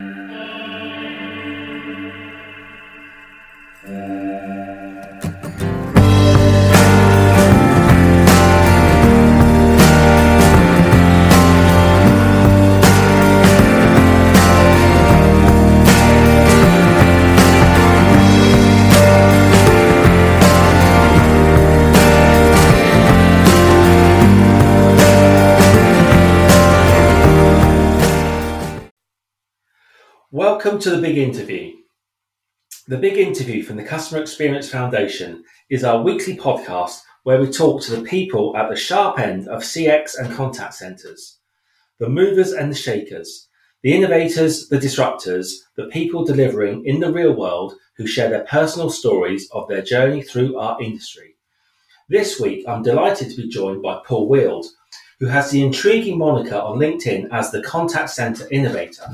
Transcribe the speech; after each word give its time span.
Uh... 0.00 0.40
Welcome 30.62 30.80
to 30.80 30.90
the 30.90 31.00
Big 31.00 31.16
Interview. 31.16 31.72
The 32.86 32.98
Big 32.98 33.16
Interview 33.16 33.62
from 33.62 33.78
the 33.78 33.82
Customer 33.82 34.20
Experience 34.20 34.68
Foundation 34.68 35.42
is 35.70 35.84
our 35.84 36.02
weekly 36.02 36.36
podcast 36.36 37.00
where 37.22 37.40
we 37.40 37.50
talk 37.50 37.80
to 37.80 37.96
the 37.96 38.02
people 38.02 38.54
at 38.54 38.68
the 38.68 38.76
sharp 38.76 39.18
end 39.18 39.48
of 39.48 39.62
CX 39.62 40.18
and 40.18 40.36
contact 40.36 40.74
centers, 40.74 41.38
the 41.98 42.10
movers 42.10 42.52
and 42.52 42.70
the 42.70 42.76
shakers, 42.76 43.48
the 43.82 43.94
innovators, 43.94 44.68
the 44.68 44.76
disruptors, 44.76 45.50
the 45.78 45.86
people 45.86 46.26
delivering 46.26 46.84
in 46.84 47.00
the 47.00 47.10
real 47.10 47.32
world 47.32 47.72
who 47.96 48.06
share 48.06 48.28
their 48.28 48.44
personal 48.44 48.90
stories 48.90 49.48
of 49.52 49.66
their 49.66 49.80
journey 49.80 50.20
through 50.20 50.58
our 50.58 50.78
industry. 50.82 51.36
This 52.10 52.38
week, 52.38 52.66
I'm 52.68 52.82
delighted 52.82 53.30
to 53.30 53.36
be 53.36 53.48
joined 53.48 53.80
by 53.80 54.02
Paul 54.04 54.28
Weald, 54.28 54.66
who 55.20 55.26
has 55.28 55.50
the 55.50 55.62
intriguing 55.62 56.18
moniker 56.18 56.56
on 56.56 56.78
LinkedIn 56.78 57.28
as 57.32 57.50
the 57.50 57.62
Contact 57.62 58.10
Center 58.10 58.46
Innovator. 58.50 59.06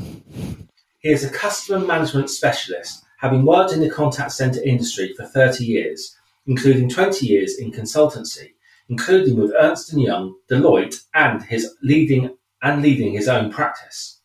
He 1.07 1.13
is 1.13 1.23
a 1.23 1.31
customer 1.31 1.87
management 1.87 2.31
specialist, 2.31 3.05
having 3.19 3.47
worked 3.47 3.73
in 3.73 3.79
the 3.79 3.89
contact 3.89 4.33
center 4.33 4.61
industry 4.61 5.15
for 5.17 5.25
30 5.25 5.65
years, 5.65 6.17
including 6.49 6.89
20 6.89 7.25
years 7.25 7.61
in 7.61 7.71
consultancy, 7.71 8.55
including 8.89 9.37
with 9.37 9.55
Ernst 9.57 9.93
& 9.93 9.97
Young, 9.97 10.35
Deloitte, 10.51 10.97
and 11.15 11.45
his 11.45 11.77
leading 11.81 12.37
and 12.61 12.83
leading 12.83 13.13
his 13.13 13.29
own 13.29 13.53
practice. 13.53 14.21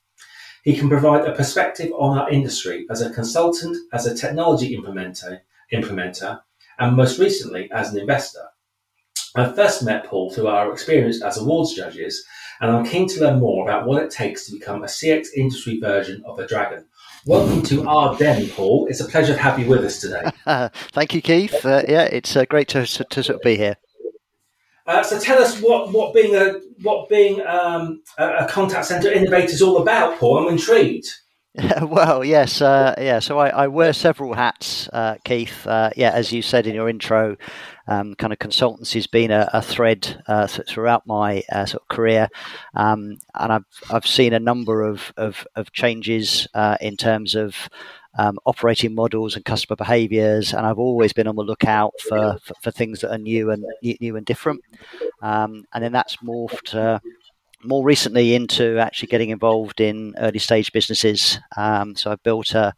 He 0.64 0.76
can 0.76 0.90
provide 0.90 1.28
a 1.28 1.36
perspective 1.36 1.92
on 2.00 2.18
our 2.18 2.32
industry 2.32 2.88
as 2.90 3.02
a 3.02 3.14
consultant, 3.14 3.78
as 3.94 4.08
a 4.08 4.16
technology 4.16 4.76
implementer, 4.76 5.42
implementer, 5.72 6.42
and 6.80 6.98
most 6.98 7.20
recently 7.20 7.70
as 7.72 7.94
an 7.94 8.00
investor. 8.00 8.48
I 9.34 9.50
first 9.54 9.84
met 9.84 10.06
Paul 10.06 10.30
through 10.30 10.48
our 10.48 10.74
experience 10.74 11.22
as 11.22 11.38
awards 11.38 11.74
judges 11.74 12.26
and 12.60 12.70
I'm 12.70 12.86
keen 12.86 13.08
to 13.08 13.22
learn 13.22 13.40
more 13.40 13.64
about 13.64 13.88
what 13.88 14.04
it 14.04 14.12
takes 14.12 14.46
to 14.46 14.52
become 14.52 14.84
a 14.84 14.88
CX 14.88 15.28
industry 15.36 15.80
version 15.80 16.22
of 16.26 16.38
a 16.38 16.46
dragon. 16.46 16.86
Welcome 17.26 17.62
to 17.64 17.88
our 17.88 18.18
den, 18.18 18.50
Paul. 18.50 18.88
It's 18.90 19.00
a 19.00 19.06
pleasure 19.06 19.34
to 19.34 19.40
have 19.40 19.58
you 19.58 19.68
with 19.68 19.86
us 19.86 20.02
today. 20.02 20.30
thank 20.92 21.14
you, 21.14 21.22
Keith. 21.22 21.66
Uh, 21.66 21.84
yeah, 21.88 22.04
it's 22.04 22.36
uh, 22.36 22.44
great 22.44 22.68
to, 22.70 22.86
to, 22.86 23.06
to, 23.06 23.24
sort 23.24 23.38
of 23.38 23.42
be 23.42 23.56
here. 23.56 23.78
Uh, 24.86 25.02
so 25.02 25.18
tell 25.18 25.42
us 25.42 25.62
what, 25.62 25.94
what 25.94 26.14
being 26.14 26.36
a 26.36 26.60
what 26.82 27.08
being 27.08 27.40
um, 27.48 28.02
a 28.18 28.48
contact 28.50 28.88
center 28.88 29.10
innovator 29.10 29.54
is 29.54 29.62
all 29.62 29.82
about, 29.82 30.20
Paul. 30.20 30.40
I'm 30.40 30.52
intrigued. 30.52 31.08
well, 31.82 32.24
yes, 32.24 32.62
uh, 32.62 32.96
yeah. 32.98 33.20
So 33.20 33.38
I, 33.38 33.50
I, 33.50 33.68
wear 33.68 33.92
several 33.92 34.34
hats, 34.34 34.88
uh, 34.94 35.18
Keith. 35.26 35.68
Uh, 35.68 35.90
yeah, 35.98 36.12
as 36.12 36.32
you 36.32 36.42
said 36.42 36.66
in 36.66 36.74
your 36.74 36.88
intro, 36.88 37.36
um, 37.88 38.16
kind 38.16 38.32
of 38.32 38.40
consultancy 38.40 38.94
has 38.94 39.08
been 39.08 39.32
a, 39.32 39.50
a 39.52 39.62
thread 39.62 40.24
uh, 40.28 40.48
throughout 40.48 41.06
my 41.06 41.44
uh, 41.52 41.66
sort 41.66 41.82
of 41.82 41.88
career, 41.90 42.30
um, 42.76 43.18
and 43.38 43.52
I've 43.52 43.66
I've 43.90 44.08
seen 44.08 44.32
a 44.32 44.40
number 44.40 44.82
of 44.82 45.12
of, 45.18 45.46
of 45.58 45.74
changes 45.74 46.48
uh, 46.54 46.78
in 46.80 46.96
terms 46.96 47.36
of 47.36 47.70
um, 48.18 48.38
operating 48.46 48.96
models 48.96 49.36
and 49.36 49.44
customer 49.44 49.76
behaviours, 49.76 50.54
and 50.54 50.66
I've 50.66 50.80
always 50.80 51.12
been 51.12 51.28
on 51.28 51.36
the 51.36 51.44
lookout 51.44 51.94
for, 52.08 52.38
for, 52.42 52.54
for 52.62 52.72
things 52.72 53.02
that 53.02 53.12
are 53.12 53.18
new 53.18 53.52
and 53.52 53.66
new 53.82 54.16
and 54.16 54.26
different. 54.26 54.62
Um, 55.22 55.66
and 55.74 55.84
then 55.84 55.92
that's 55.92 56.18
morphed 56.18 56.74
more 57.64 57.84
recently 57.84 58.36
into 58.36 58.78
actually 58.78 59.08
getting 59.08 59.30
involved 59.30 59.82
in 59.82 60.14
early 60.18 60.40
stage 60.40 60.72
businesses. 60.72 61.40
Um, 61.58 61.96
so 61.96 62.12
I've 62.12 62.24
built 62.24 62.54
a, 62.54 62.74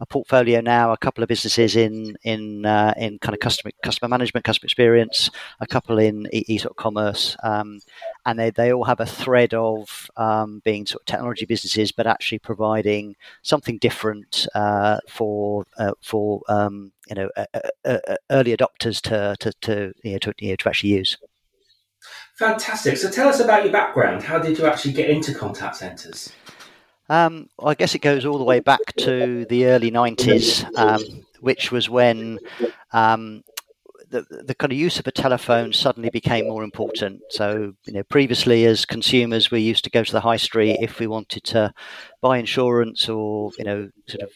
a, 0.00 0.06
portfolio 0.06 0.60
now, 0.60 0.92
a 0.92 0.96
couple 0.96 1.22
of 1.22 1.28
businesses 1.28 1.76
in 1.76 2.16
in 2.24 2.66
uh, 2.66 2.94
in 2.96 3.18
kind 3.18 3.34
of 3.34 3.40
customer 3.40 3.72
customer 3.82 4.08
management, 4.08 4.44
customer 4.44 4.66
experience, 4.66 5.30
a 5.60 5.66
couple 5.66 5.98
in 5.98 6.28
e, 6.32 6.58
sort 6.58 6.72
of 6.72 6.76
commerce, 6.76 7.36
um, 7.42 7.80
and 8.26 8.38
they, 8.38 8.50
they 8.50 8.72
all 8.72 8.84
have 8.84 9.00
a 9.00 9.06
thread 9.06 9.54
of 9.54 10.10
um, 10.16 10.60
being 10.64 10.86
sort 10.86 11.02
of 11.02 11.06
technology 11.06 11.46
businesses, 11.46 11.92
but 11.92 12.06
actually 12.06 12.38
providing 12.38 13.14
something 13.42 13.78
different 13.78 14.46
uh, 14.54 14.98
for 15.08 15.64
uh, 15.78 15.92
for 16.00 16.42
um, 16.48 16.92
you 17.08 17.14
know 17.14 17.30
uh, 17.36 17.46
uh, 17.84 17.98
uh, 18.08 18.16
early 18.30 18.56
adopters 18.56 19.00
to 19.00 19.36
to 19.40 19.52
to, 19.60 19.92
you 20.02 20.12
know, 20.12 20.18
to, 20.18 20.34
you 20.38 20.50
know, 20.50 20.56
to 20.56 20.68
actually 20.68 20.90
use. 20.90 21.16
Fantastic. 22.34 22.96
So 22.96 23.10
tell 23.10 23.28
us 23.28 23.40
about 23.40 23.64
your 23.64 23.72
background. 23.72 24.22
How 24.22 24.38
did 24.38 24.58
you 24.58 24.66
actually 24.66 24.94
get 24.94 25.10
into 25.10 25.34
contact 25.34 25.76
centres? 25.76 26.32
Um, 27.08 27.48
I 27.62 27.74
guess 27.74 27.94
it 27.94 28.00
goes 28.00 28.24
all 28.24 28.38
the 28.38 28.44
way 28.44 28.60
back 28.60 28.80
to 28.98 29.44
the 29.46 29.66
early 29.66 29.90
90s, 29.90 30.66
um, 30.78 31.02
which 31.40 31.70
was 31.70 31.90
when 31.90 32.38
um, 32.92 33.44
the, 34.12 34.24
the 34.44 34.54
kind 34.54 34.72
of 34.72 34.78
use 34.78 34.98
of 34.98 35.06
a 35.06 35.12
telephone 35.12 35.72
suddenly 35.72 36.10
became 36.10 36.46
more 36.46 36.62
important. 36.62 37.20
So, 37.30 37.74
you 37.86 37.92
know, 37.92 38.02
previously 38.04 38.64
as 38.66 38.84
consumers, 38.84 39.50
we 39.50 39.60
used 39.60 39.84
to 39.84 39.90
go 39.90 40.04
to 40.04 40.12
the 40.12 40.20
high 40.20 40.36
street 40.36 40.78
if 40.80 41.00
we 41.00 41.06
wanted 41.06 41.44
to 41.44 41.72
buy 42.20 42.38
insurance 42.38 43.08
or, 43.08 43.50
you 43.58 43.64
know, 43.64 43.90
sort 44.06 44.22
of 44.22 44.30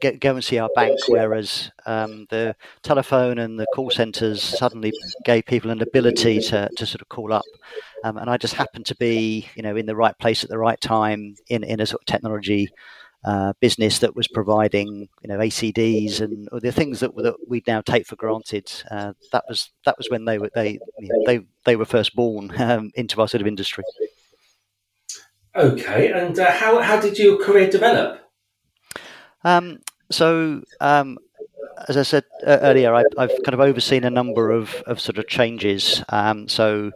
go, 0.00 0.12
go 0.16 0.34
and 0.34 0.44
see 0.44 0.58
our 0.58 0.70
bank, 0.74 0.98
whereas 1.08 1.70
um, 1.86 2.26
the 2.30 2.54
telephone 2.82 3.38
and 3.38 3.58
the 3.58 3.66
call 3.74 3.90
centres 3.90 4.42
suddenly 4.42 4.92
gave 5.24 5.46
people 5.46 5.70
an 5.70 5.82
ability 5.82 6.40
to, 6.40 6.68
to 6.76 6.86
sort 6.86 7.02
of 7.02 7.08
call 7.08 7.32
up. 7.32 7.44
Um, 8.04 8.16
and 8.16 8.30
I 8.30 8.36
just 8.36 8.54
happened 8.54 8.86
to 8.86 8.96
be, 8.96 9.48
you 9.54 9.62
know, 9.62 9.76
in 9.76 9.86
the 9.86 9.96
right 9.96 10.16
place 10.18 10.44
at 10.44 10.50
the 10.50 10.58
right 10.58 10.80
time 10.80 11.36
in, 11.48 11.64
in 11.64 11.80
a 11.80 11.86
sort 11.86 12.02
of 12.02 12.06
technology 12.06 12.68
uh, 13.24 13.52
business 13.60 13.98
that 13.98 14.14
was 14.14 14.28
providing, 14.28 15.08
you 15.22 15.28
know, 15.28 15.38
ACDs 15.38 16.20
and 16.20 16.48
the 16.52 16.70
things 16.70 17.00
that, 17.00 17.14
that 17.16 17.34
we 17.48 17.62
now 17.66 17.80
take 17.80 18.06
for 18.06 18.16
granted. 18.16 18.70
Uh, 18.90 19.14
that 19.32 19.44
was 19.48 19.70
that 19.84 19.98
was 19.98 20.08
when 20.10 20.24
they 20.24 20.38
were 20.38 20.50
they 20.54 20.78
you 20.98 21.08
know, 21.08 21.22
they 21.26 21.40
they 21.64 21.74
were 21.74 21.84
first 21.84 22.14
born 22.14 22.52
um, 22.58 22.92
into 22.94 23.20
our 23.20 23.26
sort 23.26 23.40
of 23.40 23.46
industry. 23.48 23.82
Okay, 25.56 26.12
and 26.12 26.38
uh, 26.38 26.52
how 26.52 26.80
how 26.80 27.00
did 27.00 27.18
your 27.18 27.42
career 27.42 27.68
develop? 27.68 28.25
Um, 29.44 29.80
so, 30.10 30.62
um, 30.80 31.18
as 31.88 31.96
I 31.96 32.02
said 32.02 32.24
uh, 32.46 32.58
earlier, 32.62 32.94
I, 32.94 33.04
have 33.18 33.30
kind 33.44 33.54
of 33.54 33.60
overseen 33.60 34.04
a 34.04 34.10
number 34.10 34.50
of, 34.50 34.74
of 34.86 35.00
sort 35.00 35.18
of 35.18 35.26
changes. 35.28 36.02
Um, 36.08 36.48
so, 36.48 36.92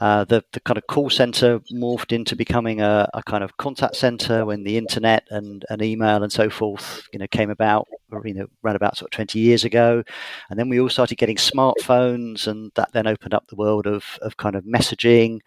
uh, 0.00 0.24
the 0.24 0.42
the 0.52 0.60
kind 0.60 0.78
of 0.78 0.86
call 0.86 1.10
center 1.10 1.60
morphed 1.72 2.10
into 2.10 2.34
becoming 2.34 2.80
a, 2.80 3.06
a, 3.12 3.22
kind 3.24 3.44
of 3.44 3.58
contact 3.58 3.94
center 3.94 4.46
when 4.46 4.64
the 4.64 4.78
internet 4.78 5.26
and, 5.30 5.66
and 5.68 5.82
email 5.82 6.22
and 6.22 6.32
so 6.32 6.48
forth, 6.48 7.06
you 7.12 7.18
know, 7.18 7.26
came 7.26 7.50
about, 7.50 7.86
you 8.24 8.32
know, 8.32 8.46
around 8.64 8.76
about 8.76 8.96
sort 8.96 9.08
of 9.08 9.10
twenty 9.14 9.40
years 9.40 9.62
ago, 9.62 10.02
and 10.48 10.58
then 10.58 10.70
we 10.70 10.80
all 10.80 10.88
started 10.88 11.16
getting 11.16 11.36
smartphones, 11.36 12.46
and 12.46 12.72
that 12.76 12.90
then 12.92 13.06
opened 13.06 13.34
up 13.34 13.46
the 13.48 13.56
world 13.56 13.86
of 13.86 14.18
of 14.22 14.38
kind 14.38 14.56
of 14.56 14.64
messaging, 14.64 15.40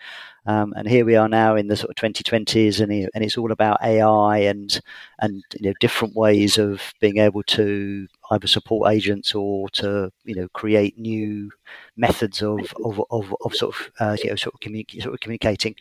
um, 0.46 0.74
and 0.76 0.88
here 0.88 1.06
we 1.06 1.16
are 1.16 1.30
now 1.30 1.56
in 1.56 1.68
the 1.68 1.78
sort 1.78 1.90
of 1.90 1.96
2020s, 1.96 2.82
and, 2.82 2.92
and 3.14 3.24
it's 3.24 3.38
all 3.38 3.52
about 3.52 3.82
AI 3.82 4.40
and 4.40 4.82
and 5.20 5.44
you 5.60 5.70
know 5.70 5.74
different 5.80 6.16
ways 6.16 6.58
of 6.58 6.94
being 7.00 7.18
able 7.18 7.44
to 7.44 8.08
either 8.32 8.48
support 8.48 8.92
agents 8.92 9.34
or 9.34 9.70
to 9.70 10.12
you 10.26 10.36
know 10.36 10.48
create 10.50 10.98
new 10.98 11.50
methods 11.96 12.42
of 12.42 12.60
of, 12.84 13.02
of, 13.10 13.34
of 13.44 13.56
sort 13.56 13.76
of 13.76 13.92
uh, 14.00 14.18
you 14.22 14.30
know 14.30 14.36
sort 14.36 14.54
of, 14.54 14.60
communi- 14.60 15.02
sort 15.02 15.14
of 15.14 15.20
communicating. 15.22 15.76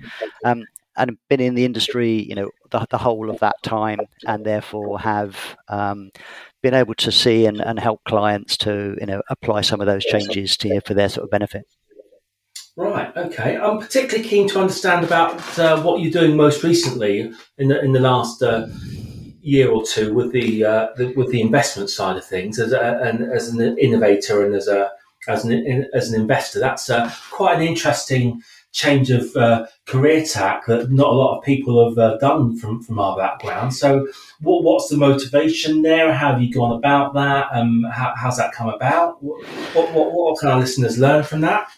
Um, 0.45 0.65
and 0.97 1.17
been 1.29 1.41
in 1.41 1.55
the 1.55 1.65
industry, 1.65 2.11
you 2.11 2.35
know, 2.35 2.51
the, 2.71 2.87
the 2.91 2.99
whole 2.99 3.31
of 3.31 3.39
that 3.41 3.57
time, 3.63 3.99
and 4.27 4.45
therefore 4.45 5.01
have 5.01 5.57
um, 5.69 6.11
been 6.63 6.75
able 6.75 6.95
to 6.97 7.11
see 7.11 7.47
and, 7.47 7.63
and 7.63 7.79
help 7.79 8.05
clients 8.05 8.59
to, 8.59 8.95
you 9.01 9.07
know, 9.07 9.23
apply 9.31 9.63
some 9.63 9.81
of 9.81 9.87
those 9.87 10.05
changes 10.05 10.57
to 10.59 10.81
for 10.85 10.93
their 10.95 11.09
sort 11.09 11.25
of 11.25 11.31
benefit. 11.31 11.67
Right. 12.77 13.15
Okay. 13.15 13.57
I'm 13.59 13.79
particularly 13.79 14.27
keen 14.27 14.49
to 14.49 14.61
understand 14.61 15.05
about 15.05 15.59
uh, 15.59 15.83
what 15.83 16.01
you're 16.01 16.11
doing 16.11 16.37
most 16.37 16.63
recently 16.63 17.33
in 17.59 17.69
the 17.69 17.83
in 17.83 17.93
the 17.93 18.01
last 18.01 18.43
uh, 18.43 18.67
year 19.43 19.71
or 19.71 19.85
two 19.85 20.15
with 20.15 20.33
the, 20.33 20.65
uh, 20.65 20.89
the, 20.97 21.13
with 21.15 21.31
the 21.31 21.41
investment 21.41 21.91
side 21.91 22.17
of 22.17 22.25
things, 22.25 22.59
as 22.59 22.73
a, 22.73 23.01
and 23.03 23.31
as 23.31 23.49
an 23.49 23.77
innovator 23.79 24.47
and 24.47 24.55
as 24.55 24.69
a 24.69 24.91
as 25.29 25.45
an 25.45 25.87
as 25.93 26.11
an 26.11 26.19
investor. 26.19 26.61
That's 26.61 26.89
uh, 26.89 27.13
quite 27.31 27.57
an 27.57 27.63
interesting 27.63 28.43
change 28.73 29.11
of 29.11 29.37
uh, 29.37 29.67
career 29.85 30.25
tack 30.25 30.65
that 30.65 30.91
not 30.91 31.09
a 31.09 31.13
lot 31.13 31.37
of 31.37 31.45
people 31.45 31.87
have 31.87 31.99
uh, 31.99 32.17
done 32.17 32.57
from 32.57 32.83
from 32.83 32.99
our 32.99 33.19
background. 33.19 33.75
So, 33.75 34.09
what, 34.41 34.65
what's 34.65 34.89
the 34.89 34.97
motivation 34.97 35.83
there? 35.83 36.15
How 36.15 36.33
have 36.33 36.43
you 36.43 36.51
gone 36.51 36.73
about 36.73 37.13
that? 37.13 37.49
Um, 37.53 37.85
how, 37.93 38.15
how's 38.17 38.39
that 38.39 38.53
come 38.53 38.71
about? 38.71 39.23
What, 39.23 39.45
what, 39.75 39.93
what, 39.93 40.13
what 40.13 40.41
can 40.41 40.49
our 40.49 40.59
listeners 40.59 40.99
learn 40.99 41.23
from 41.23 41.43
that? 41.43 41.69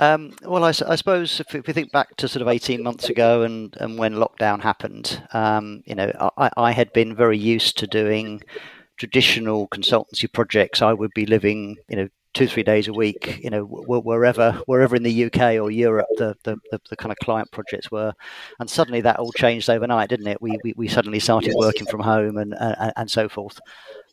Um, 0.00 0.32
well, 0.42 0.64
I, 0.64 0.68
I, 0.68 0.94
suppose 0.94 1.40
if 1.40 1.66
we 1.66 1.72
think 1.72 1.90
back 1.90 2.16
to 2.16 2.28
sort 2.28 2.42
of 2.42 2.48
18 2.48 2.82
months 2.82 3.08
ago 3.08 3.42
and, 3.42 3.76
and 3.80 3.98
when 3.98 4.14
lockdown 4.14 4.60
happened, 4.60 5.22
um, 5.32 5.82
you 5.86 5.94
know, 5.96 6.12
I, 6.36 6.50
I, 6.56 6.70
had 6.70 6.92
been 6.92 7.16
very 7.16 7.36
used 7.36 7.78
to 7.78 7.86
doing 7.88 8.42
traditional 8.96 9.66
consultancy 9.68 10.32
projects. 10.32 10.82
I 10.82 10.92
would 10.92 11.12
be 11.14 11.26
living, 11.26 11.76
you 11.88 11.96
know, 11.96 12.08
two 12.34 12.46
three 12.46 12.62
days 12.62 12.86
a 12.86 12.92
week, 12.92 13.40
you 13.42 13.50
know, 13.50 13.64
wherever 13.64 14.52
wherever 14.66 14.94
in 14.94 15.02
the 15.02 15.24
UK 15.24 15.54
or 15.54 15.70
Europe 15.70 16.06
the, 16.16 16.36
the, 16.44 16.56
the, 16.70 16.80
the, 16.90 16.96
kind 16.96 17.10
of 17.10 17.18
client 17.18 17.50
projects 17.50 17.90
were, 17.90 18.12
and 18.60 18.70
suddenly 18.70 19.00
that 19.00 19.18
all 19.18 19.32
changed 19.32 19.68
overnight, 19.68 20.10
didn't 20.10 20.28
it? 20.28 20.40
We 20.40 20.56
we, 20.62 20.74
we 20.76 20.88
suddenly 20.88 21.18
started 21.18 21.54
working 21.56 21.86
from 21.86 22.00
home 22.00 22.36
and 22.36 22.54
and, 22.54 22.92
and 22.96 23.10
so 23.10 23.28
forth. 23.28 23.58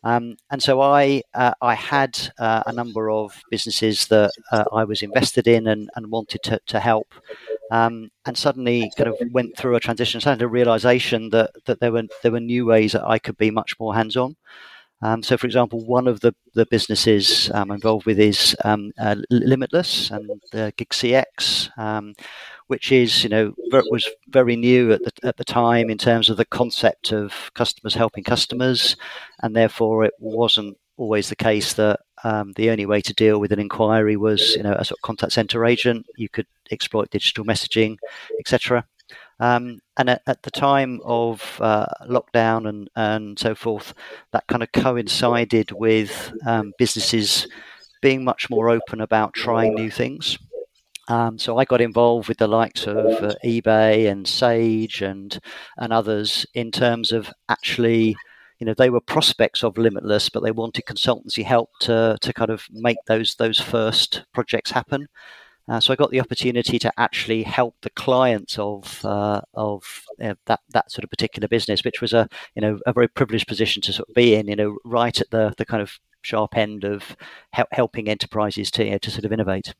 Um, 0.05 0.37
and 0.51 0.61
so 0.61 0.81
I 0.81 1.23
uh, 1.33 1.53
I 1.61 1.73
had 1.73 2.17
uh, 2.39 2.61
a 2.67 2.71
number 2.71 3.09
of 3.09 3.41
businesses 3.49 4.05
that 4.07 4.31
uh, 4.51 4.65
I 4.71 4.83
was 4.83 5.01
invested 5.01 5.47
in 5.47 5.67
and, 5.67 5.89
and 5.95 6.11
wanted 6.11 6.43
to, 6.43 6.59
to 6.67 6.79
help. 6.79 7.13
Um, 7.71 8.11
and 8.27 8.37
suddenly 8.37 8.91
kind 8.95 9.09
of 9.09 9.17
went 9.31 9.57
through 9.57 9.75
a 9.75 9.79
transition, 9.79 10.21
had 10.21 10.43
a 10.43 10.47
realization 10.47 11.31
that, 11.31 11.49
that 11.65 11.79
there 11.79 11.91
were 11.91 12.03
there 12.21 12.31
were 12.31 12.39
new 12.39 12.67
ways 12.67 12.91
that 12.91 13.03
I 13.03 13.17
could 13.17 13.37
be 13.37 13.49
much 13.49 13.79
more 13.79 13.95
hands 13.95 14.15
on. 14.15 14.35
Um, 15.01 15.21
so, 15.21 15.37
for 15.37 15.45
example, 15.45 15.85
one 15.85 16.07
of 16.07 16.21
the, 16.21 16.33
the 16.53 16.65
businesses 16.65 17.51
I'm 17.53 17.71
involved 17.71 18.05
with 18.05 18.19
is 18.19 18.55
um, 18.63 18.91
uh, 18.97 19.15
Limitless 19.29 20.09
and 20.09 20.29
uh, 20.53 20.71
GigCX, 20.77 21.77
um, 21.77 22.13
which 22.67 22.91
is, 22.91 23.23
you 23.23 23.29
know, 23.29 23.53
was 23.91 24.09
very 24.27 24.55
new 24.55 24.91
at 24.91 25.03
the, 25.03 25.27
at 25.27 25.37
the 25.37 25.43
time 25.43 25.89
in 25.89 25.97
terms 25.97 26.29
of 26.29 26.37
the 26.37 26.45
concept 26.45 27.11
of 27.11 27.51
customers 27.53 27.93
helping 27.93 28.23
customers, 28.23 28.95
and 29.43 29.55
therefore 29.55 30.03
it 30.03 30.13
wasn't 30.19 30.77
always 30.97 31.29
the 31.29 31.35
case 31.35 31.73
that 31.73 31.99
um, 32.23 32.53
the 32.53 32.69
only 32.69 32.85
way 32.85 33.01
to 33.01 33.13
deal 33.13 33.39
with 33.39 33.51
an 33.51 33.59
inquiry 33.59 34.17
was, 34.17 34.55
you 34.55 34.63
know, 34.63 34.73
a 34.73 34.85
sort 34.85 34.97
of 34.97 35.01
contact 35.01 35.33
center 35.33 35.65
agent. 35.65 36.05
You 36.15 36.29
could 36.29 36.47
exploit 36.71 37.11
digital 37.11 37.45
messaging, 37.45 37.97
etc. 38.39 38.85
Um, 39.39 39.79
and 39.97 40.09
at, 40.09 40.21
at, 40.25 40.41
the 40.43 40.51
time 40.51 41.01
of 41.03 41.59
uh, 41.61 41.87
lockdown 42.07 42.69
and, 42.69 42.89
and 42.95 43.37
so 43.37 43.53
forth, 43.53 43.93
that 44.31 44.47
kind 44.47 44.63
of 44.63 44.71
coincided 44.71 45.71
with 45.71 46.33
um, 46.45 46.71
businesses 46.79 47.47
being 48.01 48.23
much 48.23 48.49
more 48.49 48.69
open 48.69 49.01
about 49.01 49.33
trying 49.33 49.73
new 49.73 49.91
things. 49.91 50.37
Um, 51.07 51.37
so 51.37 51.57
I 51.57 51.65
got 51.65 51.81
involved 51.81 52.27
with 52.27 52.39
the 52.39 52.47
likes 52.47 52.87
of 52.87 53.05
uh, 53.05 53.35
eBay 53.45 54.09
and 54.09 54.27
Sage 54.27 55.01
and 55.01 55.37
and 55.77 55.93
others 55.93 56.45
in 56.53 56.71
terms 56.71 57.11
of 57.11 57.31
actually, 57.47 58.15
you 58.59 58.65
know, 58.65 58.73
they 58.73 58.89
were 58.89 59.01
prospects 59.01 59.63
of 59.63 59.77
Limitless, 59.77 60.29
but 60.29 60.43
they 60.43 60.51
wanted 60.51 60.85
consultancy 60.85 61.43
help 61.43 61.69
to 61.81 62.17
to 62.21 62.33
kind 62.33 62.49
of 62.49 62.65
make 62.71 62.97
those 63.07 63.35
those 63.35 63.59
first 63.59 64.25
projects 64.33 64.71
happen. 64.71 65.07
Uh, 65.67 65.79
so 65.79 65.91
I 65.91 65.95
got 65.95 66.11
the 66.11 66.21
opportunity 66.21 66.77
to 66.79 66.91
actually 66.97 67.41
help 67.43 67.75
the 67.81 67.89
clients 67.91 68.59
of 68.59 69.03
uh, 69.03 69.41
of 69.55 69.83
uh, 70.21 70.35
that 70.45 70.61
that 70.69 70.91
sort 70.91 71.03
of 71.03 71.09
particular 71.09 71.47
business, 71.47 71.83
which 71.83 72.01
was 72.01 72.13
a 72.13 72.27
you 72.55 72.61
know 72.61 72.79
a 72.85 72.93
very 72.93 73.07
privileged 73.07 73.47
position 73.47 73.81
to 73.83 73.93
sort 73.93 74.09
of 74.09 74.15
be 74.15 74.35
in. 74.35 74.47
You 74.47 74.55
know, 74.55 74.77
right 74.85 75.19
at 75.19 75.29
the 75.31 75.53
the 75.57 75.65
kind 75.65 75.81
of 75.81 75.99
sharp 76.21 76.57
end 76.57 76.83
of 76.83 77.15
helping 77.71 78.09
enterprises 78.09 78.71
to 78.71 78.85
you 78.85 78.91
know, 78.91 78.97
to 78.99 79.11
sort 79.11 79.25
of 79.25 79.33
innovate. 79.33 79.73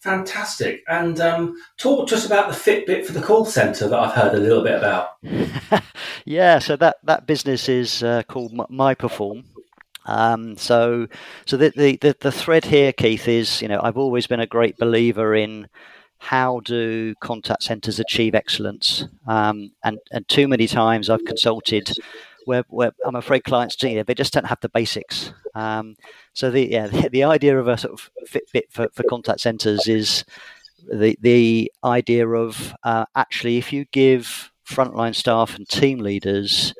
Fantastic. 0.00 0.82
And 0.88 1.20
um, 1.20 1.56
talk 1.76 2.08
to 2.08 2.14
us 2.14 2.24
about 2.24 2.48
the 2.48 2.54
Fitbit 2.54 3.04
for 3.04 3.12
the 3.12 3.22
call 3.22 3.44
centre 3.44 3.88
that 3.88 3.98
I've 3.98 4.14
heard 4.14 4.34
a 4.34 4.40
little 4.40 4.62
bit 4.62 4.76
about. 4.76 5.10
yeah, 6.24 6.58
so 6.60 6.76
that, 6.76 6.96
that 7.04 7.26
business 7.26 7.68
is 7.68 8.02
uh, 8.02 8.22
called 8.28 8.52
MyPerform. 8.52 9.44
Um, 10.08 10.56
so, 10.56 11.06
so 11.46 11.56
the, 11.56 11.70
the, 12.00 12.16
the 12.20 12.32
thread 12.32 12.64
here, 12.64 12.92
Keith, 12.92 13.28
is 13.28 13.60
you 13.60 13.68
know 13.68 13.78
I've 13.82 13.98
always 13.98 14.26
been 14.26 14.40
a 14.40 14.46
great 14.46 14.78
believer 14.78 15.34
in 15.34 15.68
how 16.18 16.60
do 16.60 17.14
contact 17.22 17.62
centres 17.62 18.00
achieve 18.00 18.34
excellence, 18.34 19.06
um, 19.26 19.70
and 19.84 19.98
and 20.10 20.26
too 20.26 20.48
many 20.48 20.66
times 20.66 21.10
I've 21.10 21.24
consulted 21.26 21.92
where, 22.48 22.64
where 22.68 22.92
I'm 23.04 23.14
afraid 23.14 23.44
clients 23.44 23.80
you 23.82 23.96
know, 23.96 24.02
they 24.02 24.14
just 24.14 24.32
don't 24.32 24.46
have 24.46 24.60
the 24.60 24.70
basics. 24.70 25.32
Um, 25.54 25.96
so 26.32 26.50
the 26.50 26.66
yeah 26.66 26.86
the, 26.86 27.08
the, 27.12 27.24
idea 27.24 27.58
of 27.58 27.68
a 27.68 27.76
sort 27.76 27.92
of 27.92 28.10
Fitbit 28.26 28.70
for, 28.70 28.88
for 28.92 29.02
contact 29.04 29.40
centres 29.40 29.86
is 29.86 30.24
the 30.90 31.16
the 31.20 31.70
idea 31.84 32.26
of 32.26 32.74
uh, 32.84 33.04
actually 33.14 33.58
if 33.58 33.72
you 33.72 33.84
give 33.92 34.50
frontline 34.66 35.14
staff 35.14 35.56
and 35.56 35.68
team 35.68 35.98
leaders 35.98 36.74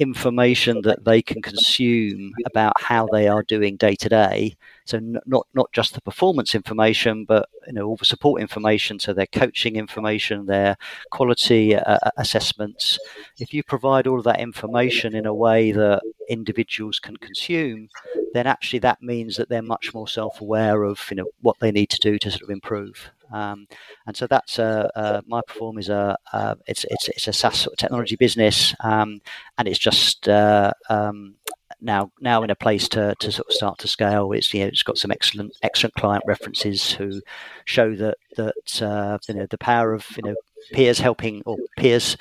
information 0.00 0.82
that 0.82 1.04
they 1.04 1.22
can 1.22 1.40
consume 1.40 2.32
about 2.46 2.72
how 2.80 3.06
they 3.12 3.28
are 3.28 3.44
doing 3.44 3.76
day 3.76 3.94
to 3.94 4.08
day. 4.08 4.56
So 4.86 5.00
not 5.00 5.46
not 5.54 5.72
just 5.72 5.94
the 5.94 6.00
performance 6.02 6.54
information, 6.54 7.24
but 7.24 7.48
you 7.66 7.72
know 7.72 7.86
all 7.86 7.96
the 7.96 8.04
support 8.04 8.42
information. 8.42 8.98
So 8.98 9.12
their 9.12 9.26
coaching 9.26 9.76
information, 9.76 10.46
their 10.46 10.76
quality 11.10 11.74
uh, 11.74 11.80
uh, 11.80 12.10
assessments. 12.18 12.98
If 13.38 13.54
you 13.54 13.62
provide 13.62 14.06
all 14.06 14.18
of 14.18 14.24
that 14.24 14.40
information 14.40 15.14
in 15.14 15.24
a 15.24 15.34
way 15.34 15.72
that 15.72 16.02
individuals 16.28 16.98
can 16.98 17.16
consume, 17.16 17.88
then 18.34 18.46
actually 18.46 18.80
that 18.80 19.02
means 19.02 19.36
that 19.36 19.48
they're 19.48 19.62
much 19.62 19.94
more 19.94 20.08
self-aware 20.08 20.82
of 20.84 21.00
you 21.10 21.16
know 21.16 21.30
what 21.40 21.58
they 21.60 21.72
need 21.72 21.88
to 21.90 21.98
do 21.98 22.18
to 22.18 22.30
sort 22.30 22.42
of 22.42 22.50
improve. 22.50 23.10
Um, 23.32 23.66
and 24.06 24.16
so 24.16 24.26
that's 24.26 24.58
uh, 24.58 24.90
uh, 24.94 25.22
MyPerform 25.22 25.78
is 25.78 25.88
a 25.88 26.16
uh, 26.32 26.54
it's 26.66 26.84
it's 26.90 27.08
it's 27.08 27.28
a 27.28 27.32
SaaS 27.32 27.66
technology 27.78 28.16
business, 28.16 28.74
um, 28.80 29.20
and 29.56 29.66
it's 29.66 29.78
just 29.78 30.28
uh, 30.28 30.72
um, 30.90 31.36
now 31.84 32.10
now 32.20 32.42
in 32.42 32.50
a 32.50 32.56
place 32.56 32.88
to, 32.88 33.14
to 33.20 33.30
sort 33.30 33.48
of 33.48 33.54
start 33.54 33.78
to 33.78 33.88
scale. 33.88 34.32
It's 34.32 34.52
you 34.52 34.60
know 34.60 34.66
it's 34.66 34.82
got 34.82 34.98
some 34.98 35.12
excellent 35.12 35.56
excellent 35.62 35.94
client 35.94 36.24
references 36.26 36.90
who 36.90 37.20
show 37.66 37.94
that 37.96 38.16
that 38.36 38.82
uh, 38.82 39.18
you 39.28 39.34
know 39.34 39.46
the 39.46 39.58
power 39.58 39.92
of 39.92 40.06
you 40.16 40.22
know 40.24 40.34
peers 40.72 40.98
helping 40.98 41.42
or 41.44 41.56
peers 41.76 42.16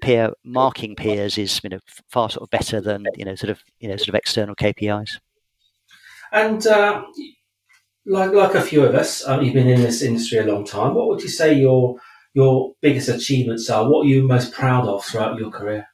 peer 0.00 0.32
marking 0.44 0.96
peers 0.96 1.36
is 1.38 1.60
you 1.62 1.70
know 1.70 1.80
far 2.08 2.30
sort 2.30 2.42
of 2.42 2.50
better 2.50 2.80
than 2.80 3.06
you 3.16 3.24
know 3.24 3.34
sort 3.34 3.50
of 3.50 3.62
you 3.80 3.88
know 3.88 3.96
sort 3.96 4.08
of 4.08 4.14
external 4.14 4.56
KPIs. 4.56 5.18
And 6.32 6.66
uh, 6.66 7.04
like 8.06 8.32
like 8.32 8.54
a 8.54 8.62
few 8.62 8.84
of 8.84 8.94
us, 8.94 9.26
um, 9.28 9.42
you've 9.42 9.54
been 9.54 9.68
in 9.68 9.82
this 9.82 10.02
industry 10.02 10.38
a 10.38 10.44
long 10.44 10.64
time. 10.64 10.94
What 10.94 11.08
would 11.08 11.22
you 11.22 11.28
say 11.28 11.54
your 11.54 11.96
your 12.34 12.72
biggest 12.80 13.08
achievements 13.08 13.68
are? 13.68 13.88
What 13.88 14.06
are 14.06 14.08
you 14.08 14.22
most 14.22 14.52
proud 14.52 14.88
of 14.88 15.04
throughout 15.04 15.38
your 15.38 15.50
career? 15.50 15.86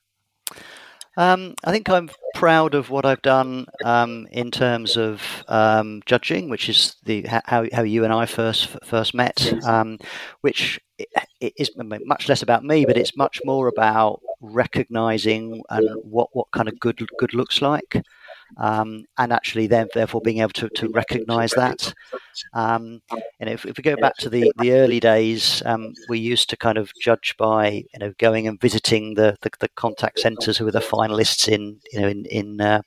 Um, 1.18 1.56
I 1.64 1.72
think 1.72 1.90
I'm 1.90 2.08
proud 2.36 2.76
of 2.76 2.90
what 2.90 3.04
I've 3.04 3.22
done 3.22 3.66
um, 3.84 4.28
in 4.30 4.52
terms 4.52 4.96
of 4.96 5.20
um, 5.48 6.00
judging, 6.06 6.48
which 6.48 6.68
is 6.68 6.94
the 7.04 7.26
how, 7.26 7.66
how 7.72 7.82
you 7.82 8.04
and 8.04 8.12
I 8.12 8.24
first 8.24 8.68
first 8.84 9.14
met, 9.14 9.52
um, 9.66 9.98
which 10.42 10.80
is 11.40 11.72
much 11.76 12.28
less 12.28 12.42
about 12.42 12.62
me, 12.64 12.84
but 12.84 12.96
it's 12.96 13.16
much 13.16 13.40
more 13.44 13.66
about 13.66 14.20
recognizing 14.40 15.60
and 15.70 15.88
what 16.04 16.28
what 16.34 16.46
kind 16.52 16.68
of 16.68 16.78
good 16.78 17.04
good 17.18 17.34
looks 17.34 17.60
like 17.60 18.00
um, 18.57 19.05
and 19.19 19.33
actually 19.33 19.67
then 19.67 19.88
therefore 19.95 20.21
being 20.21 20.40
able 20.40 20.52
to, 20.52 20.69
to 20.71 20.88
recognize 20.88 21.52
that. 21.52 21.93
Um, 22.55 23.02
and 23.40 23.50
if, 23.50 23.67
if, 23.67 23.76
we 23.76 23.83
go 23.83 23.97
back 23.97 24.17
to 24.19 24.31
the, 24.31 24.52
the 24.59 24.73
early 24.73 25.00
days, 25.00 25.62
um, 25.67 25.93
we 26.09 26.19
used 26.19 26.49
to 26.50 26.57
kind 26.57 26.78
of 26.78 26.93
judge 27.00 27.37
by 27.38 27.85
you 27.93 27.99
know 27.99 28.12
going 28.19 28.49
and 28.49 28.61
visiting 28.61 29.14
the, 29.14 29.37
the, 29.43 29.50
the 29.61 29.69
contact 29.71 30.19
centers 30.19 30.57
who 30.57 30.64
were 30.64 30.73
the 30.73 30.81
finalists 30.81 31.49
in 31.49 31.78
you 31.93 32.00
know 32.00 32.09
in 32.09 32.25
in, 32.26 32.61
uh, 32.61 32.83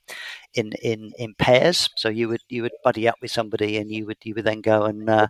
in 0.54 0.72
in 0.84 1.12
in 1.18 1.34
pairs. 1.36 1.90
So 1.96 2.10
you 2.10 2.28
would 2.30 2.42
you 2.50 2.64
would 2.64 2.74
buddy 2.84 3.08
up 3.08 3.16
with 3.22 3.32
somebody 3.32 3.78
and 3.78 3.92
you 3.92 4.06
would 4.06 4.18
you 4.24 4.34
would 4.36 4.46
then 4.46 4.62
go 4.62 4.84
and 4.84 5.10
uh, 5.10 5.28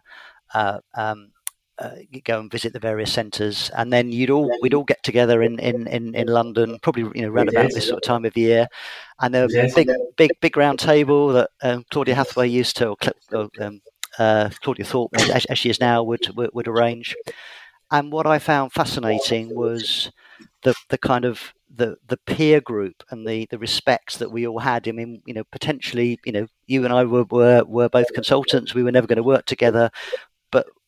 uh, 0.54 0.80
um, 0.96 1.32
uh, 1.82 1.96
go 2.24 2.40
and 2.40 2.52
visit 2.52 2.74
the 2.74 2.80
various 2.80 3.12
centres, 3.12 3.72
and 3.76 3.92
then 3.92 4.12
you'd 4.12 4.30
all 4.30 4.50
we'd 4.62 4.74
all 4.74 4.84
get 4.84 5.02
together 5.04 5.42
in, 5.42 5.58
in, 5.60 5.88
in, 5.88 6.14
in 6.14 6.28
London, 6.28 6.78
probably 6.82 7.04
you 7.16 7.26
know 7.26 7.32
around 7.32 7.50
about 7.50 7.72
this 7.74 7.88
sort 7.88 7.98
of 7.98 8.08
time 8.08 8.24
of 8.26 8.38
year, 8.38 8.68
and 9.20 9.34
there 9.34 9.44
was 9.44 9.56
a 9.56 9.70
big 9.76 9.90
big 10.16 10.32
big 10.42 10.58
round 10.58 10.80
table 10.80 11.30
that 11.30 11.50
um, 11.64 11.84
Claudia 11.90 12.16
Hathaway 12.16 12.48
used 12.48 12.78
to, 12.78 12.96
or 13.34 13.50
um, 13.60 13.82
uh, 14.20 14.50
Claudia 14.62 14.86
Thorpe, 14.86 15.12
as, 15.16 15.46
as, 15.46 15.58
she 15.58 15.70
is 15.70 15.80
now, 15.80 16.04
would, 16.04 16.28
would, 16.36 16.52
would 16.54 16.68
arrange. 16.68 17.16
And 17.90 18.12
what 18.12 18.28
I 18.28 18.40
found 18.40 18.74
fascinating 18.74 19.56
was 19.56 20.12
the 20.64 20.76
the 20.90 20.98
kind 20.98 21.26
of 21.26 21.54
the 21.74 21.98
the 22.08 22.18
peer 22.18 22.62
group 22.62 23.04
and 23.10 23.28
the 23.28 23.48
the 23.50 23.58
respects 23.58 24.18
that 24.18 24.32
we 24.32 24.48
all 24.48 24.60
had. 24.60 24.88
I 24.88 24.92
mean, 24.92 25.22
you 25.26 25.34
know, 25.34 25.44
potentially, 25.52 26.20
you 26.26 26.32
know, 26.32 26.48
you 26.68 26.86
and 26.86 26.94
I 26.94 27.04
were 27.04 27.26
were, 27.26 27.64
were 27.66 27.90
both 27.90 28.14
consultants. 28.14 28.74
We 28.74 28.84
were 28.84 28.92
never 28.92 29.08
going 29.08 29.18
to 29.18 29.24
work 29.24 29.46
together, 29.46 29.90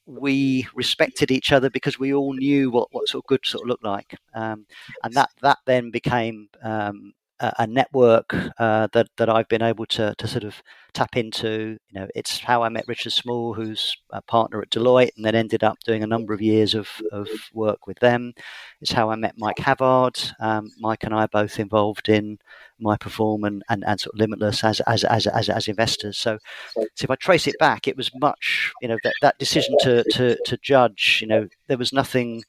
we 0.05 0.67
respected 0.75 1.31
each 1.31 1.51
other 1.51 1.69
because 1.69 2.00
we 2.00 2.13
all 2.13 2.33
knew 2.33 2.69
what, 2.72 2.89
what 2.91 3.07
sort 3.07 3.24
of 3.24 3.27
good 3.27 3.45
sort 3.45 3.63
of 3.63 3.69
looked 3.69 3.86
like, 3.86 4.15
um, 4.36 4.65
and 5.03 5.13
that 5.13 5.29
that 5.41 5.60
then 5.65 5.91
became 5.91 6.50
um, 6.63 7.13
a 7.40 7.68
network 7.68 8.34
uh, 8.58 8.88
that 8.94 9.08
that 9.18 9.30
I've 9.30 9.48
been 9.48 9.62
able 9.62 9.86
to 9.88 10.16
to 10.18 10.28
sort 10.28 10.44
of 10.44 10.62
tap 10.94 11.18
into. 11.18 11.78
You 11.90 12.00
know, 12.00 12.08
it's 12.16 12.40
how 12.40 12.63
I 12.63 12.70
met 12.70 12.86
Richard 12.88 13.12
Small, 13.12 13.54
who's 13.54 13.98
a 14.12 14.22
partner 14.22 14.62
at 14.62 14.70
Deloitte, 14.70 15.12
and 15.16 15.25
then 15.25 15.36
ended 15.36 15.63
up 15.63 15.78
doing 15.86 16.04
a 16.04 16.08
number 16.08 16.34
of 16.34 16.42
years 16.42 16.74
of, 16.74 16.90
of 17.12 17.28
work 17.54 17.88
with 17.88 18.00
them. 18.00 18.34
It's 18.82 18.92
how 18.92 19.10
I 19.10 19.16
met 19.16 19.36
Mike 19.38 19.60
Havard. 19.60 20.20
Um, 20.40 20.70
Mike 20.80 21.04
and 21.04 21.13
I 21.13 21.24
are 21.24 21.28
both 21.28 21.60
involved 21.60 22.10
in 22.10 22.38
myPerform 22.82 23.48
and, 23.48 23.63
and, 23.70 23.84
and 23.86 24.00
sort 24.00 24.13
of 24.16 24.20
Limitless 24.20 24.63
as 24.63 24.80
as, 24.82 25.04
as, 25.04 25.28
as, 25.28 25.50
as 25.50 25.68
investors. 25.68 26.18
So, 26.18 26.38
so 26.75 27.04
if 27.04 27.10
I 27.10 27.16
trace 27.16 27.48
it 27.48 27.58
back, 27.60 27.88
it 27.88 27.98
was 27.98 28.12
much, 28.16 28.72
you 28.82 28.88
know, 28.88 28.98
that, 29.04 29.13
that 29.22 29.40
decision 29.40 29.75
to, 29.82 30.04
to, 30.12 30.38
to 30.46 30.58
judge, 30.58 31.20
you 31.22 31.28
know, 31.28 31.48
there 31.68 31.78
was 31.78 31.94
nothing 31.94 32.44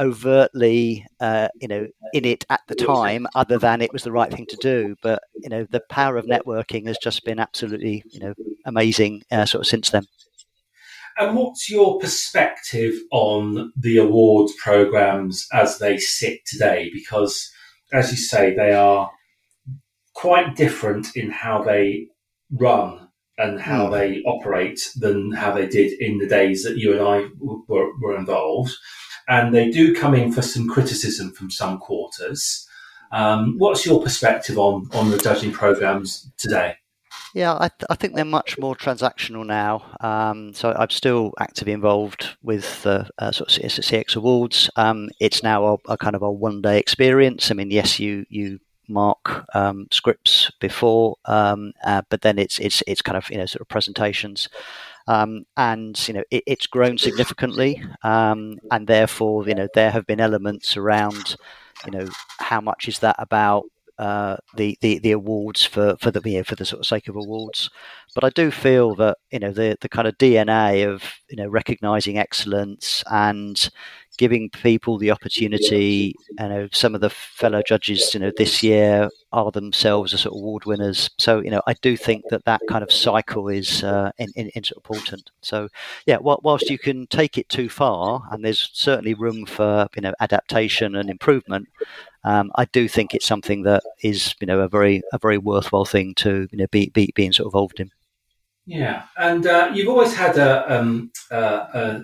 overtly, 0.00 1.06
uh, 1.20 1.48
you 1.60 1.68
know, 1.68 1.86
in 2.12 2.24
it 2.24 2.44
at 2.50 2.60
the 2.68 2.74
time, 2.74 3.26
other 3.34 3.58
than 3.58 3.80
it 3.80 3.92
was 3.92 4.02
the 4.02 4.12
right 4.12 4.32
thing 4.32 4.46
to 4.46 4.56
do. 4.56 4.96
But 5.02 5.22
you 5.34 5.48
know, 5.48 5.66
the 5.70 5.82
power 5.90 6.16
of 6.16 6.26
networking 6.26 6.86
has 6.86 6.98
just 6.98 7.24
been 7.24 7.38
absolutely, 7.38 8.02
you 8.10 8.20
know, 8.20 8.34
amazing 8.66 9.22
uh, 9.30 9.46
sort 9.46 9.62
of 9.62 9.66
since 9.66 9.90
then. 9.90 10.04
And 11.16 11.36
what's 11.36 11.70
your 11.70 12.00
perspective 12.00 12.94
on 13.12 13.72
the 13.76 13.98
awards 13.98 14.52
programs 14.60 15.46
as 15.52 15.78
they 15.78 15.96
sit 15.96 16.40
today? 16.44 16.90
Because, 16.92 17.50
as 17.92 18.10
you 18.10 18.16
say, 18.16 18.54
they 18.54 18.72
are 18.72 19.12
quite 20.14 20.56
different 20.56 21.14
in 21.14 21.30
how 21.30 21.62
they 21.62 22.08
run 22.50 23.08
and 23.38 23.60
how 23.60 23.86
mm. 23.86 23.92
they 23.92 24.22
operate 24.22 24.80
than 24.96 25.32
how 25.32 25.52
they 25.52 25.66
did 25.66 25.92
in 26.00 26.18
the 26.18 26.26
days 26.26 26.64
that 26.64 26.76
you 26.76 26.92
and 26.92 27.02
I 27.02 27.28
were, 27.38 27.90
were 28.00 28.16
involved 28.16 28.72
and 29.28 29.54
they 29.54 29.70
do 29.70 29.94
come 29.94 30.14
in 30.14 30.32
for 30.32 30.42
some 30.42 30.68
criticism 30.68 31.32
from 31.32 31.50
some 31.50 31.78
quarters. 31.78 32.68
Um, 33.12 33.58
what's 33.58 33.86
your 33.86 34.02
perspective 34.02 34.58
on 34.58 34.88
on 34.92 35.10
the 35.10 35.18
judging 35.18 35.52
programs 35.52 36.30
today? 36.36 36.76
Yeah, 37.34 37.54
I, 37.54 37.68
th- 37.68 37.86
I, 37.90 37.96
think 37.96 38.14
they're 38.14 38.24
much 38.24 38.58
more 38.58 38.76
transactional 38.76 39.44
now. 39.44 39.96
Um, 40.00 40.54
so 40.54 40.72
I'm 40.72 40.90
still 40.90 41.32
actively 41.40 41.72
involved 41.72 42.36
with 42.44 42.84
the 42.84 43.10
uh, 43.18 43.32
sort 43.32 43.56
of 43.56 43.62
CX 43.72 44.14
awards. 44.14 44.70
Um, 44.76 45.10
it's 45.18 45.42
now 45.42 45.66
a, 45.66 45.92
a, 45.92 45.96
kind 45.96 46.14
of 46.14 46.22
a 46.22 46.30
one 46.30 46.62
day 46.62 46.78
experience. 46.78 47.50
I 47.50 47.54
mean, 47.54 47.72
yes, 47.72 47.98
you 47.98 48.24
you 48.28 48.60
mark 48.88 49.44
um, 49.54 49.88
scripts 49.90 50.52
before, 50.60 51.16
um, 51.24 51.72
uh, 51.84 52.02
but 52.08 52.22
then 52.22 52.38
it's 52.38 52.60
it's 52.60 52.84
it's 52.86 53.02
kind 53.02 53.16
of 53.16 53.28
you 53.30 53.38
know 53.38 53.46
sort 53.46 53.62
of 53.62 53.68
presentations. 53.68 54.48
Um, 55.06 55.44
and 55.56 56.08
you 56.08 56.14
know 56.14 56.24
it, 56.30 56.44
it's 56.46 56.66
grown 56.66 56.96
significantly, 56.98 57.82
um, 58.02 58.58
and 58.70 58.86
therefore 58.86 59.46
you 59.46 59.54
know 59.54 59.68
there 59.74 59.90
have 59.90 60.06
been 60.06 60.20
elements 60.20 60.76
around 60.76 61.36
you 61.84 61.90
know 61.90 62.08
how 62.38 62.60
much 62.60 62.88
is 62.88 63.00
that 63.00 63.16
about 63.18 63.64
uh, 63.98 64.36
the, 64.56 64.76
the 64.80 64.98
the 64.98 65.12
awards 65.12 65.64
for 65.64 65.96
for 66.00 66.10
the 66.10 66.20
you 66.28 66.38
know, 66.38 66.44
for 66.44 66.56
the 66.56 66.64
sort 66.64 66.80
of 66.80 66.86
sake 66.86 67.08
of 67.08 67.16
awards. 67.16 67.70
But 68.14 68.24
I 68.24 68.30
do 68.30 68.50
feel 68.50 68.94
that 68.96 69.18
you 69.30 69.38
know 69.38 69.52
the 69.52 69.76
the 69.80 69.88
kind 69.88 70.08
of 70.08 70.18
DNA 70.18 70.88
of 70.88 71.04
you 71.28 71.36
know 71.36 71.48
recognizing 71.48 72.18
excellence 72.18 73.04
and 73.10 73.70
giving 74.18 74.50
people 74.50 74.98
the 74.98 75.10
opportunity. 75.10 76.14
You 76.38 76.48
know, 76.48 76.68
some 76.72 76.94
of 76.94 77.00
the 77.00 77.10
fellow 77.10 77.62
judges, 77.62 78.14
you 78.14 78.20
know, 78.20 78.32
this 78.36 78.62
year 78.62 79.08
are 79.32 79.50
themselves 79.50 80.12
a 80.12 80.18
sort 80.18 80.34
of 80.34 80.40
award 80.40 80.64
winners. 80.64 81.10
So, 81.18 81.40
you 81.40 81.50
know, 81.50 81.62
I 81.66 81.74
do 81.74 81.96
think 81.96 82.24
that 82.30 82.44
that 82.44 82.60
kind 82.68 82.82
of 82.82 82.92
cycle 82.92 83.48
is 83.48 83.82
uh, 83.82 84.12
in, 84.18 84.28
in, 84.36 84.48
in 84.54 84.64
sort 84.64 84.76
of 84.76 84.90
important. 84.90 85.30
So, 85.40 85.68
yeah, 86.06 86.18
whilst 86.20 86.70
you 86.70 86.78
can 86.78 87.06
take 87.08 87.38
it 87.38 87.48
too 87.48 87.68
far, 87.68 88.22
and 88.30 88.44
there's 88.44 88.70
certainly 88.72 89.14
room 89.14 89.46
for 89.46 89.88
you 89.96 90.02
know 90.02 90.14
adaptation 90.20 90.96
and 90.96 91.10
improvement. 91.10 91.68
Um, 92.26 92.50
I 92.54 92.64
do 92.66 92.88
think 92.88 93.14
it's 93.14 93.26
something 93.26 93.64
that 93.64 93.82
is, 94.02 94.34
you 94.40 94.46
know, 94.46 94.60
a 94.60 94.68
very 94.68 95.02
a 95.12 95.18
very 95.18 95.38
worthwhile 95.38 95.84
thing 95.84 96.14
to 96.16 96.48
you 96.50 96.58
know 96.58 96.66
be, 96.70 96.88
be 96.90 97.12
being 97.14 97.32
sort 97.32 97.46
of 97.46 97.54
involved 97.54 97.80
in. 97.80 97.90
Yeah, 98.66 99.02
and 99.18 99.46
uh, 99.46 99.70
you've 99.74 99.88
always 99.88 100.14
had 100.14 100.38
a, 100.38 100.74
um, 100.74 101.12
uh, 101.30 102.00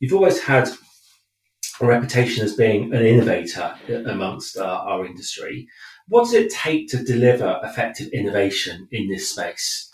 you've 0.00 0.12
always 0.12 0.42
had 0.42 0.68
a 1.80 1.86
reputation 1.86 2.44
as 2.44 2.54
being 2.54 2.92
an 2.92 3.04
innovator 3.04 3.74
amongst 4.06 4.56
uh, 4.56 4.64
our 4.64 5.06
industry. 5.06 5.66
What 6.08 6.24
does 6.24 6.34
it 6.34 6.50
take 6.50 6.88
to 6.88 7.02
deliver 7.02 7.60
effective 7.62 8.08
innovation 8.08 8.88
in 8.90 9.08
this 9.08 9.30
space? 9.30 9.90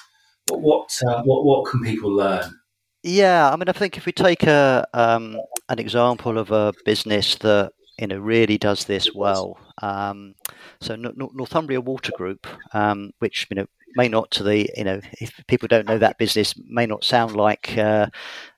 What 0.49 0.61
what 0.61 0.99
uh, 1.07 1.23
what, 1.23 1.45
what 1.45 1.71
can 1.71 1.83
people 1.83 2.11
learn? 2.11 2.59
Yeah, 3.03 3.51
I 3.51 3.57
mean, 3.57 3.69
I 3.69 3.73
think 3.73 3.97
if 3.97 4.07
we 4.07 4.13
take 4.13 4.45
a 4.45 4.87
um, 4.95 5.39
an 5.69 5.79
example 5.79 6.39
of 6.39 6.51
a 6.51 6.73
business 6.85 7.37
that 7.37 7.73
you 7.99 8.07
know 8.07 8.19
really 8.19 8.59
does 8.59 8.85
this 8.85 9.15
well, 9.15 9.59
um, 9.83 10.35
so 10.81 10.97
Northumbria 10.97 11.81
Water 11.81 12.13
Group, 12.17 12.47
um, 12.73 13.11
which 13.19 13.47
you 13.51 13.57
know 13.57 13.67
may 13.97 14.09
not 14.09 14.31
to 14.33 14.43
the 14.43 14.71
you 14.77 14.85
know 14.85 15.01
if 15.21 15.33
people 15.47 15.69
don't 15.69 15.87
know 15.87 15.99
that 15.99 16.19
business 16.19 16.55
may 16.69 16.87
not 16.87 17.05
sound 17.05 17.37
like 17.37 17.77
uh, 17.79 18.07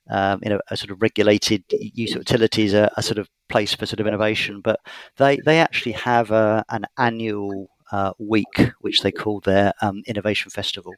um, 0.09 0.39
you 0.43 0.49
know, 0.49 0.59
a 0.69 0.77
sort 0.77 0.91
of 0.91 1.01
regulated 1.01 1.63
use 1.69 2.13
of 2.13 2.19
utilities, 2.19 2.73
a, 2.73 2.91
a, 2.97 3.03
sort 3.03 3.17
of 3.17 3.29
place 3.49 3.73
for 3.73 3.85
sort 3.85 3.99
of 3.99 4.07
innovation. 4.07 4.61
But 4.61 4.79
they 5.17 5.37
they 5.45 5.59
actually 5.59 5.93
have 5.93 6.31
a, 6.31 6.63
an 6.69 6.85
annual 6.97 7.69
uh, 7.91 8.13
week 8.17 8.71
which 8.81 9.01
they 9.01 9.11
call 9.11 9.41
their 9.41 9.73
um, 9.81 10.03
innovation 10.07 10.49
festival. 10.49 10.93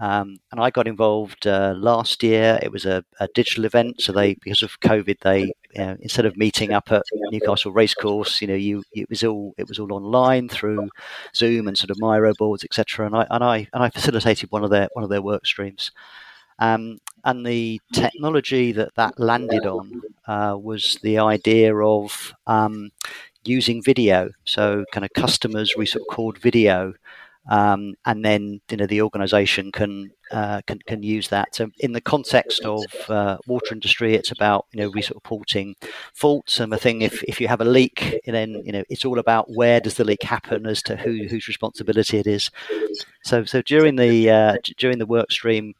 Um, 0.00 0.38
and 0.50 0.60
I 0.60 0.70
got 0.70 0.88
involved 0.88 1.46
uh, 1.46 1.74
last 1.76 2.22
year. 2.22 2.58
It 2.62 2.72
was 2.72 2.84
a, 2.84 3.04
a, 3.20 3.28
digital 3.34 3.64
event, 3.64 4.00
so 4.00 4.12
they 4.12 4.34
because 4.34 4.62
of 4.62 4.80
COVID, 4.80 5.20
they 5.20 5.52
know, 5.76 5.96
instead 6.00 6.26
of 6.26 6.36
meeting 6.36 6.72
up 6.72 6.90
at 6.90 7.02
Newcastle 7.30 7.72
Racecourse, 7.72 8.40
you 8.40 8.48
know, 8.48 8.54
you 8.54 8.82
it 8.92 9.08
was 9.08 9.24
all 9.24 9.54
it 9.56 9.68
was 9.68 9.78
all 9.78 9.92
online 9.92 10.48
through 10.48 10.88
Zoom 11.34 11.68
and 11.68 11.76
sort 11.76 11.90
of 11.90 11.98
Miro 12.00 12.32
boards, 12.38 12.64
etc. 12.64 13.06
And 13.06 13.16
I 13.16 13.26
and 13.30 13.44
I 13.44 13.68
and 13.72 13.82
I 13.82 13.90
facilitated 13.90 14.50
one 14.50 14.64
of 14.64 14.70
their 14.70 14.88
one 14.92 15.04
of 15.04 15.10
their 15.10 15.22
work 15.22 15.46
streams. 15.46 15.92
Um, 16.58 16.98
and 17.24 17.44
the 17.44 17.80
technology 17.92 18.72
that 18.72 18.94
that 18.94 19.18
landed 19.18 19.66
on 19.66 20.02
uh, 20.26 20.56
was 20.60 20.98
the 21.02 21.18
idea 21.18 21.74
of 21.74 22.32
um, 22.46 22.90
using 23.44 23.82
video. 23.82 24.30
So, 24.44 24.84
kind 24.92 25.04
of 25.04 25.12
customers 25.14 25.74
we 25.76 25.86
sort 25.86 26.02
of 26.08 26.14
called 26.14 26.38
video, 26.38 26.94
um, 27.48 27.94
and 28.06 28.24
then 28.24 28.60
you 28.70 28.76
know 28.76 28.86
the 28.86 29.02
organisation 29.02 29.70
can, 29.72 30.10
uh, 30.30 30.62
can 30.66 30.78
can 30.86 31.02
use 31.02 31.28
that. 31.28 31.54
So, 31.54 31.68
in 31.80 31.92
the 31.92 32.00
context 32.00 32.64
of 32.64 32.84
uh, 33.08 33.38
water 33.46 33.72
industry, 33.72 34.14
it's 34.14 34.30
about 34.30 34.66
you 34.72 34.80
know 34.80 34.90
reporting 34.90 35.76
faults 36.14 36.60
and 36.60 36.72
the 36.72 36.78
thing. 36.78 37.02
If 37.02 37.22
if 37.24 37.40
you 37.40 37.48
have 37.48 37.60
a 37.60 37.66
leak, 37.66 38.20
then 38.26 38.62
you 38.64 38.72
know 38.72 38.84
it's 38.88 39.04
all 39.04 39.18
about 39.18 39.46
where 39.50 39.80
does 39.80 39.94
the 39.94 40.04
leak 40.04 40.22
happen 40.22 40.66
as 40.66 40.82
to 40.84 40.96
who 40.96 41.26
whose 41.28 41.48
responsibility 41.48 42.18
it 42.18 42.26
is. 42.26 42.50
So, 43.24 43.44
so 43.44 43.62
during 43.62 43.96
the 43.96 44.30
uh, 44.30 44.56
during 44.78 44.98
the 44.98 45.06
work 45.06 45.30
stream 45.30 45.74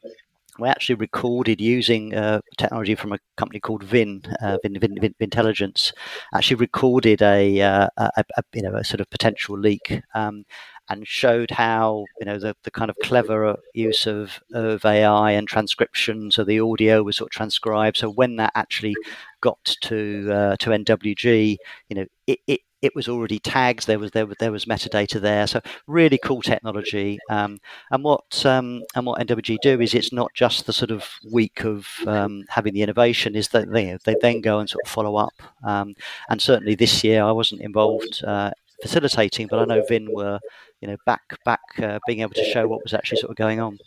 we 0.59 0.69
actually 0.69 0.95
recorded 0.95 1.61
using 1.61 2.15
uh, 2.15 2.41
technology 2.57 2.95
from 2.95 3.13
a 3.13 3.19
company 3.37 3.59
called 3.59 3.83
Vin, 3.83 4.23
uh, 4.41 4.59
Vin, 4.63 4.79
Vin, 4.79 4.97
Vin, 5.01 5.15
Intelligence. 5.19 5.93
Actually, 6.33 6.57
recorded 6.57 7.23
a, 7.23 7.61
uh, 7.61 7.89
a, 7.97 8.25
a, 8.37 8.43
you 8.53 8.63
know 8.63 8.75
a 8.77 8.85
sort 8.85 9.01
of 9.01 9.11
potential 9.11 9.59
leak, 9.59 10.01
um, 10.15 10.45
and 10.89 11.07
showed 11.07 11.51
how 11.51 12.05
you 12.21 12.27
know 12.27 12.39
the, 12.39 12.55
the 12.65 12.71
kind 12.71 12.91
of 12.91 12.97
clever 13.03 13.57
use 13.75 14.07
of, 14.07 14.41
of 14.53 14.85
AI 14.85 15.33
and 15.33 15.49
transcription, 15.49 16.31
so 16.31 16.45
the 16.45 16.61
audio 16.61 17.03
was 17.03 17.17
sort 17.17 17.29
of 17.29 17.33
transcribed. 17.33 17.97
So 17.97 18.11
when 18.11 18.37
that 18.37 18.53
actually 18.55 18.95
got 19.41 19.77
to 19.83 20.31
uh, 20.33 20.57
to 20.57 20.71
NWG, 20.71 21.57
you 21.89 21.97
know 21.97 22.07
it, 22.27 22.39
it 22.47 22.61
it 22.85 22.95
was 22.95 23.09
already 23.09 23.39
tagged. 23.39 23.87
There 23.87 23.99
was 23.99 24.11
there 24.11 24.27
was 24.27 24.37
there 24.39 24.53
was 24.53 24.67
metadata 24.67 25.19
there. 25.19 25.47
So 25.47 25.61
really 25.87 26.19
cool 26.19 26.43
technology. 26.43 27.19
Um, 27.31 27.59
and 27.91 28.05
what 28.05 28.45
um, 28.45 28.83
and 28.95 29.07
what 29.07 29.27
NWG 29.27 29.59
do 29.63 29.81
is 29.81 29.95
it's 29.95 30.13
not 30.13 30.35
just 30.35 30.67
the 30.67 30.73
sort 30.73 30.91
of 30.91 31.09
week 31.33 31.65
of 31.65 31.89
um, 32.07 32.45
having 32.51 32.75
the 32.75 32.83
innovation. 32.83 33.37
Is 33.37 33.49
that 33.49 33.73
they 33.73 33.97
they 34.05 34.17
then 34.21 34.43
go 34.43 34.59
and 34.59 34.69
sort 34.69 34.85
of 34.85 34.91
follow 34.91 35.17
up. 35.17 35.33
Um, 35.65 35.95
and 36.29 36.43
certainly 36.43 36.75
this 36.75 37.03
year 37.03 37.23
I 37.25 37.33
wasn't 37.33 37.63
involved 37.63 38.23
uh, 38.23 38.51
facilitating, 38.83 39.47
but 39.49 39.59
I 39.59 39.65
know 39.65 39.83
Vin 39.89 40.13
were 40.13 40.39
you 40.81 40.89
know 40.89 40.97
back 41.07 41.23
back 41.45 41.61
uh, 41.79 41.99
being 42.07 42.21
able 42.21 42.35
to 42.35 42.45
show 42.45 42.67
what 42.67 42.83
was 42.83 42.95
actually 42.95 43.19
sort 43.19 43.31
of 43.31 43.37
going 43.37 43.61
on. 43.61 43.79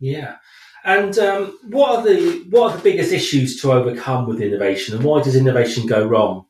Yeah. 0.00 0.36
And 0.84 1.18
um, 1.18 1.58
what 1.64 1.98
are 1.98 2.02
the 2.04 2.46
what 2.50 2.70
are 2.70 2.76
the 2.76 2.82
biggest 2.82 3.12
issues 3.12 3.60
to 3.60 3.72
overcome 3.72 4.26
with 4.26 4.40
innovation, 4.40 4.96
and 4.96 5.04
why 5.04 5.22
does 5.22 5.36
innovation 5.36 5.86
go 5.86 6.06
wrong? 6.06 6.46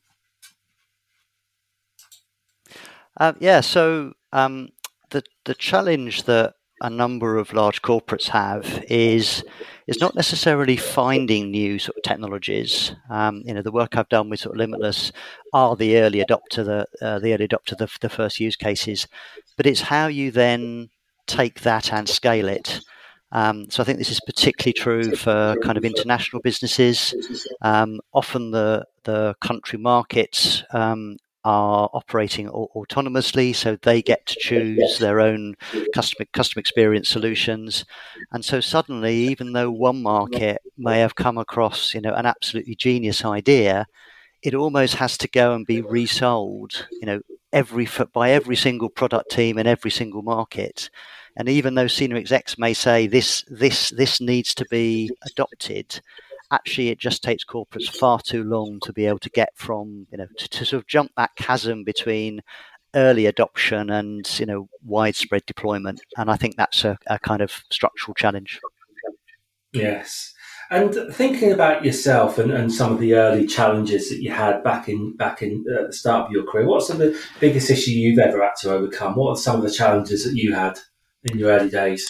Um, 3.17 3.37
yeah, 3.41 3.61
so 3.61 4.13
um, 4.33 4.69
the 5.11 5.23
the 5.45 5.55
challenge 5.55 6.25
that 6.25 6.55
a 6.81 6.91
number 6.91 7.37
of 7.37 7.53
large 7.53 7.83
corporates 7.83 8.29
have 8.29 8.85
is 8.89 9.45
is 9.87 10.01
not 10.01 10.15
necessarily 10.15 10.77
finding 10.77 11.51
new 11.51 11.79
sort 11.79 11.97
of 11.97 12.03
technologies. 12.03 12.95
Um, 13.11 13.43
you 13.45 13.55
know, 13.55 13.63
the 13.63 13.73
work 13.73 13.97
I've 13.97 14.09
done 14.09 14.29
with 14.29 14.41
sort 14.41 14.55
of 14.55 14.59
Limitless 14.59 15.13
are 15.53 15.77
the 15.77 15.97
early 15.99 16.23
adopter, 16.23 16.65
the 16.65 16.87
uh, 17.01 17.19
the 17.19 17.35
early 17.35 17.49
adopter, 17.49 17.77
the, 17.77 17.89
the 18.01 18.09
first 18.09 18.41
use 18.41 18.57
cases, 18.57 19.09
but 19.57 19.67
it's 19.67 19.83
how 19.83 20.07
you 20.07 20.31
then 20.31 20.91
take 21.27 21.61
that 21.61 21.93
and 21.93 22.09
scale 22.09 22.49
it. 22.49 22.81
Um, 23.31 23.71
so 23.71 23.83
I 23.83 23.87
think 23.87 23.99
this 23.99 24.11
is 24.11 24.21
particularly 24.25 24.73
true 24.73 25.15
for 25.15 25.55
kind 25.63 25.77
of 25.77 25.85
international 25.85 26.41
businesses. 26.41 27.15
Um, 27.61 28.01
often 28.13 28.53
the 28.53 28.87
the 29.05 29.35
country 29.41 29.79
markets 29.79 30.63
um, 30.73 31.19
are 31.45 31.89
operating 31.93 32.49
autonomously, 32.49 33.55
so 33.55 33.77
they 33.83 34.03
get 34.03 34.27
to 34.27 34.37
choose 34.39 34.99
their 34.99 35.21
own 35.21 35.55
customer 35.95 36.27
customer 36.33 36.61
experience 36.61 37.09
solutions. 37.09 37.85
And 38.33 38.45
so 38.45 38.61
suddenly, 38.61 39.15
even 39.29 39.53
though 39.53 39.71
one 39.71 40.03
market 40.03 40.61
may 40.77 40.99
have 41.01 41.15
come 41.15 41.39
across, 41.39 41.95
you 41.95 42.01
know, 42.01 42.15
an 42.15 42.27
absolutely 42.27 42.75
genius 42.75 43.25
idea, 43.25 43.87
it 44.43 44.55
almost 44.55 44.97
has 44.97 45.17
to 45.19 45.29
go 45.29 45.55
and 45.55 45.67
be 45.67 45.81
resold, 45.81 46.87
you 46.93 47.07
know, 47.07 47.21
every 47.53 47.89
by 48.13 48.31
every 48.31 48.57
single 48.57 48.89
product 48.89 49.31
team 49.31 49.59
in 49.59 49.67
every 49.67 49.91
single 49.91 50.23
market. 50.23 50.91
And 51.37 51.49
even 51.49 51.75
though 51.75 51.87
senior 51.87 52.17
execs 52.17 52.59
may 52.59 52.75
say 52.75 53.07
this 53.07 53.45
this 53.49 53.91
this 53.91 54.21
needs 54.21 54.55
to 54.55 54.67
be 54.71 55.11
adopted, 55.25 56.01
actually 56.51 56.89
it 56.89 56.99
just 56.99 57.23
takes 57.23 57.45
corporates 57.45 57.89
far 57.89 58.21
too 58.21 58.43
long 58.45 58.79
to 58.83 58.93
be 58.93 59.07
able 59.07 59.19
to 59.19 59.31
get 59.31 59.51
from 59.55 60.07
you 60.11 60.19
know 60.19 60.27
to, 60.39 60.49
to 60.49 60.65
sort 60.65 60.83
of 60.83 60.87
jump 60.87 61.11
that 61.17 61.35
chasm 61.37 61.85
between 61.85 62.41
early 62.95 63.27
adoption 63.27 63.91
and 63.91 64.39
you 64.39 64.47
know 64.47 64.69
widespread 64.85 65.45
deployment. 65.47 66.01
And 66.17 66.31
I 66.31 66.37
think 66.37 66.57
that's 66.57 66.85
a, 66.85 66.99
a 67.07 67.19
kind 67.19 67.43
of 67.43 67.63
structural 67.71 68.15
challenge. 68.15 68.61
Yes. 69.73 70.33
And 70.71 70.95
thinking 71.13 71.53
about 71.53 71.85
yourself 71.85 72.39
and, 72.39 72.51
and 72.51 72.73
some 72.73 72.93
of 72.93 73.01
the 73.01 73.15
early 73.15 73.47
challenges 73.47 74.11
that 74.11 74.21
you 74.21 74.31
had 74.31 74.63
back 74.63 74.89
in 74.89 75.17
back 75.17 75.41
in 75.41 75.65
uh, 75.73 75.87
the 75.87 75.93
start 75.93 76.27
of 76.27 76.33
your 76.33 76.45
career, 76.45 76.67
what's 76.67 76.89
the 76.89 77.19
biggest 77.41 77.71
issue 77.71 77.91
you've 77.93 78.19
ever 78.19 78.43
had 78.43 78.55
to 78.61 78.73
overcome? 78.73 79.15
What 79.15 79.31
are 79.31 79.37
some 79.37 79.57
of 79.57 79.63
the 79.63 79.71
challenges 79.71 80.25
that 80.25 80.35
you 80.35 80.55
had 80.55 80.79
in 81.25 81.39
your 81.39 81.51
early 81.51 81.71
days? 81.71 82.07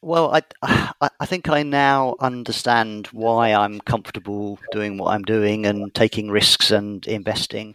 Well, 0.00 0.32
I, 0.62 1.10
I 1.20 1.26
think 1.26 1.48
I 1.48 1.62
now 1.62 2.14
understand 2.20 3.08
why 3.08 3.52
I'm 3.52 3.80
comfortable 3.80 4.58
doing 4.72 4.98
what 4.98 5.12
I'm 5.12 5.22
doing 5.22 5.66
and 5.66 5.92
taking 5.94 6.30
risks 6.30 6.70
and 6.70 7.06
investing. 7.06 7.74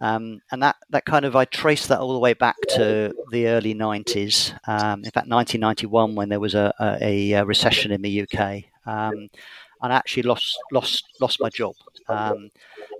Um, 0.00 0.40
and 0.52 0.62
that, 0.62 0.76
that 0.90 1.04
kind 1.04 1.24
of, 1.24 1.34
I 1.34 1.44
trace 1.44 1.88
that 1.88 1.98
all 1.98 2.12
the 2.12 2.20
way 2.20 2.32
back 2.32 2.56
to 2.70 3.12
the 3.32 3.48
early 3.48 3.74
90s. 3.74 4.52
Um, 4.68 5.00
in 5.04 5.10
fact, 5.10 5.28
1991, 5.28 6.14
when 6.14 6.28
there 6.28 6.38
was 6.38 6.54
a, 6.54 6.72
a, 6.80 7.32
a 7.32 7.44
recession 7.44 7.90
in 7.90 8.02
the 8.02 8.22
UK. 8.22 8.64
Um, 8.86 9.28
and 9.82 9.92
I 9.92 9.96
actually 9.96 10.24
lost, 10.24 10.58
lost, 10.72 11.04
lost 11.20 11.40
my 11.40 11.48
job. 11.48 11.74
Um, 12.08 12.50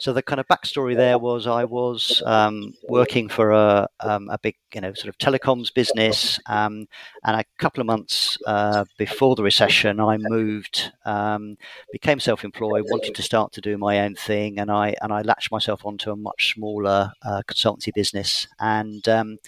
so 0.00 0.12
the 0.12 0.22
kind 0.22 0.38
of 0.38 0.46
backstory 0.48 0.94
there 0.94 1.18
was 1.18 1.46
I 1.46 1.64
was 1.64 2.22
um, 2.26 2.74
working 2.88 3.28
for 3.28 3.50
a, 3.52 3.88
um, 4.00 4.28
a 4.30 4.38
big, 4.38 4.54
you 4.74 4.80
know, 4.80 4.92
sort 4.92 5.08
of 5.08 5.18
telecoms 5.18 5.72
business, 5.72 6.38
um, 6.46 6.86
and 7.24 7.40
a 7.40 7.44
couple 7.58 7.80
of 7.80 7.86
months 7.86 8.38
uh, 8.46 8.84
before 8.98 9.34
the 9.34 9.42
recession, 9.42 9.98
I 9.98 10.18
moved, 10.18 10.92
um, 11.04 11.56
became 11.90 12.20
self-employed, 12.20 12.84
wanted 12.90 13.14
to 13.14 13.22
start 13.22 13.52
to 13.52 13.60
do 13.60 13.78
my 13.78 14.00
own 14.00 14.14
thing, 14.14 14.58
and 14.58 14.70
I 14.70 14.94
and 15.00 15.12
I 15.12 15.22
latched 15.22 15.50
myself 15.50 15.84
onto 15.84 16.10
a 16.10 16.16
much 16.16 16.54
smaller 16.54 17.10
uh, 17.22 17.42
consultancy 17.48 17.92
business, 17.92 18.46
and 18.60 19.08
um, 19.08 19.38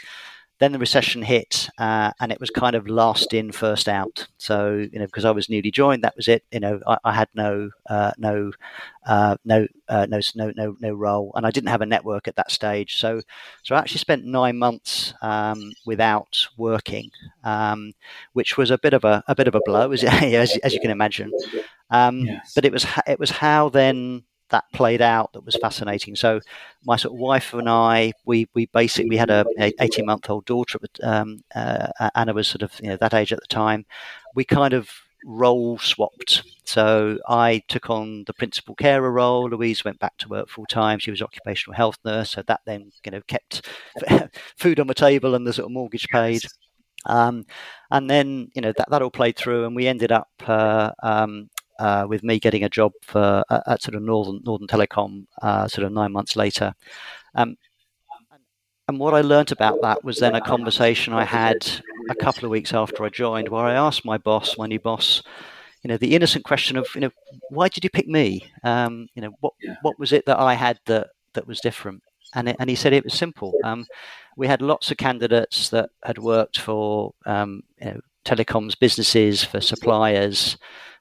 then 0.60 0.72
the 0.72 0.78
recession 0.78 1.22
hit, 1.22 1.70
uh, 1.78 2.12
and 2.20 2.30
it 2.30 2.38
was 2.38 2.50
kind 2.50 2.76
of 2.76 2.86
last 2.86 3.32
in, 3.32 3.50
first 3.50 3.88
out. 3.88 4.26
So 4.36 4.74
you 4.76 4.98
know, 4.98 5.06
because 5.06 5.24
I 5.24 5.30
was 5.30 5.48
newly 5.48 5.70
joined, 5.70 6.04
that 6.04 6.16
was 6.16 6.28
it. 6.28 6.44
You 6.52 6.60
know, 6.60 6.80
I, 6.86 6.98
I 7.02 7.12
had 7.12 7.28
no, 7.34 7.70
uh, 7.88 8.12
no, 8.18 8.52
uh, 9.06 9.36
no, 9.44 9.66
uh, 9.88 10.06
no, 10.08 10.20
no, 10.36 10.52
no, 10.54 10.76
no 10.78 10.92
role, 10.92 11.32
and 11.34 11.46
I 11.46 11.50
didn't 11.50 11.70
have 11.70 11.80
a 11.80 11.86
network 11.86 12.28
at 12.28 12.36
that 12.36 12.50
stage. 12.50 12.98
So, 12.98 13.22
so 13.62 13.74
I 13.74 13.78
actually 13.78 14.00
spent 14.00 14.26
nine 14.26 14.58
months 14.58 15.14
um, 15.22 15.72
without 15.86 16.46
working, 16.58 17.10
um, 17.42 17.92
which 18.34 18.58
was 18.58 18.70
a 18.70 18.78
bit 18.78 18.92
of 18.92 19.04
a, 19.04 19.24
a 19.28 19.34
bit 19.34 19.48
of 19.48 19.54
a 19.54 19.62
blow, 19.64 19.90
as, 19.92 20.04
as, 20.04 20.58
as 20.58 20.74
you 20.74 20.80
can 20.80 20.90
imagine. 20.90 21.32
Um, 21.90 22.20
yes. 22.20 22.52
But 22.54 22.66
it 22.66 22.72
was 22.72 22.86
it 23.06 23.18
was 23.18 23.30
how 23.30 23.70
then 23.70 24.24
that 24.50 24.64
played 24.72 25.00
out 25.02 25.32
that 25.32 25.44
was 25.44 25.56
fascinating. 25.56 26.16
So 26.16 26.40
my 26.84 26.96
sort 26.96 27.14
of 27.14 27.20
wife 27.20 27.54
and 27.54 27.68
I, 27.68 28.12
we 28.24 28.48
we 28.54 28.66
basically 28.66 29.16
had 29.16 29.30
a, 29.30 29.44
a 29.58 29.72
eighteen 29.80 30.06
month 30.06 30.28
old 30.30 30.44
daughter. 30.44 30.78
Um, 31.02 31.42
uh, 31.54 31.88
Anna 32.14 32.32
was 32.32 32.48
sort 32.48 32.62
of 32.62 32.72
you 32.82 32.90
know 32.90 32.96
that 32.96 33.14
age 33.14 33.32
at 33.32 33.40
the 33.40 33.46
time. 33.46 33.86
We 34.34 34.44
kind 34.44 34.74
of 34.74 34.90
role 35.24 35.78
swapped. 35.78 36.42
So 36.64 37.18
I 37.28 37.62
took 37.68 37.90
on 37.90 38.24
the 38.26 38.32
principal 38.32 38.74
carer 38.74 39.10
role. 39.10 39.48
Louise 39.48 39.84
went 39.84 39.98
back 39.98 40.16
to 40.18 40.28
work 40.28 40.48
full 40.48 40.66
time. 40.66 40.98
She 40.98 41.10
was 41.10 41.22
occupational 41.22 41.76
health 41.76 41.98
nurse, 42.04 42.30
so 42.30 42.42
that 42.46 42.60
then 42.66 42.90
you 43.04 43.12
know 43.12 43.20
kept 43.26 43.66
food 44.56 44.80
on 44.80 44.86
the 44.86 44.94
table 44.94 45.34
and 45.34 45.46
the 45.46 45.52
sort 45.52 45.66
of 45.66 45.72
mortgage 45.72 46.08
paid. 46.08 46.42
Um, 47.06 47.46
and 47.90 48.08
then 48.10 48.50
you 48.54 48.62
know 48.62 48.72
that 48.76 48.90
that 48.90 49.02
all 49.02 49.10
played 49.10 49.36
through, 49.36 49.64
and 49.64 49.74
we 49.74 49.86
ended 49.86 50.12
up 50.12 50.30
uh, 50.46 50.92
um, 51.02 51.50
uh, 51.80 52.06
with 52.06 52.22
me 52.22 52.38
getting 52.38 52.62
a 52.62 52.68
job 52.68 52.92
for 53.02 53.42
uh, 53.48 53.60
at 53.66 53.82
sort 53.82 53.94
of 53.94 54.02
Northern 54.02 54.40
Northern 54.44 54.68
Telecom 54.68 55.26
uh, 55.42 55.66
sort 55.66 55.86
of 55.86 55.92
nine 55.92 56.12
months 56.12 56.36
later. 56.36 56.74
Um, 57.34 57.56
and 58.86 58.98
what 58.98 59.14
I 59.14 59.20
learnt 59.20 59.52
about 59.52 59.80
that 59.82 60.04
was 60.04 60.18
then 60.18 60.34
a 60.34 60.40
conversation 60.40 61.12
I 61.12 61.24
had 61.24 61.68
a 62.10 62.14
couple 62.14 62.44
of 62.44 62.50
weeks 62.50 62.74
after 62.74 63.04
I 63.04 63.08
joined, 63.08 63.48
where 63.48 63.64
I 63.64 63.74
asked 63.74 64.04
my 64.04 64.18
boss, 64.18 64.58
my 64.58 64.66
new 64.66 64.80
boss, 64.80 65.22
you 65.82 65.88
know, 65.88 65.96
the 65.96 66.14
innocent 66.14 66.44
question 66.44 66.76
of, 66.76 66.88
you 66.96 67.02
know, 67.02 67.10
why 67.50 67.68
did 67.68 67.84
you 67.84 67.90
pick 67.90 68.08
me? 68.08 68.42
Um, 68.64 69.06
you 69.14 69.22
know, 69.22 69.30
what 69.40 69.54
what 69.82 69.98
was 69.98 70.12
it 70.12 70.26
that 70.26 70.38
I 70.38 70.54
had 70.54 70.78
that 70.86 71.08
that 71.34 71.46
was 71.46 71.60
different? 71.60 72.02
And 72.34 72.48
it, 72.48 72.56
and 72.60 72.68
he 72.68 72.76
said 72.76 72.92
it 72.92 73.04
was 73.04 73.14
simple. 73.14 73.54
Um, 73.64 73.86
we 74.36 74.46
had 74.46 74.60
lots 74.60 74.90
of 74.90 74.96
candidates 74.96 75.70
that 75.70 75.90
had 76.04 76.18
worked 76.18 76.58
for 76.58 77.12
um, 77.26 77.62
you 77.80 77.86
know, 77.86 78.00
telecoms 78.24 78.78
businesses, 78.78 79.42
for 79.44 79.60
suppliers, 79.60 80.56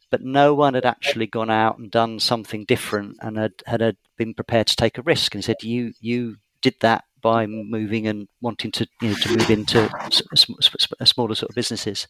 but 0.10 0.22
no 0.22 0.54
one 0.54 0.74
had 0.74 0.86
actually 0.86 1.28
gone 1.28 1.50
out 1.50 1.78
and 1.78 1.92
done 1.92 2.20
something 2.20 2.66
different 2.66 3.18
and 3.22 3.38
had, 3.38 3.54
had, 3.66 3.82
had 3.82 3.98
been 4.18 4.34
prepared 4.34 4.68
to 4.68 4.76
take 4.76 4.98
a 4.98 5.04
risk. 5.04 5.34
And 5.34 5.44
he 5.44 5.46
said, 5.46 5.64
"You 5.64 5.94
you 6.00 6.38
did 6.62 6.76
that 6.82 7.06
by 7.22 7.46
moving 7.46 8.08
and 8.08 8.28
wanting 8.42 8.72
to 8.72 8.88
you 9.02 9.10
know 9.10 9.16
to 9.16 9.30
move 9.38 9.50
into 9.50 9.90
smaller 10.36 11.36
sort 11.36 11.50
of 11.50 11.56
businesses." 11.56 12.08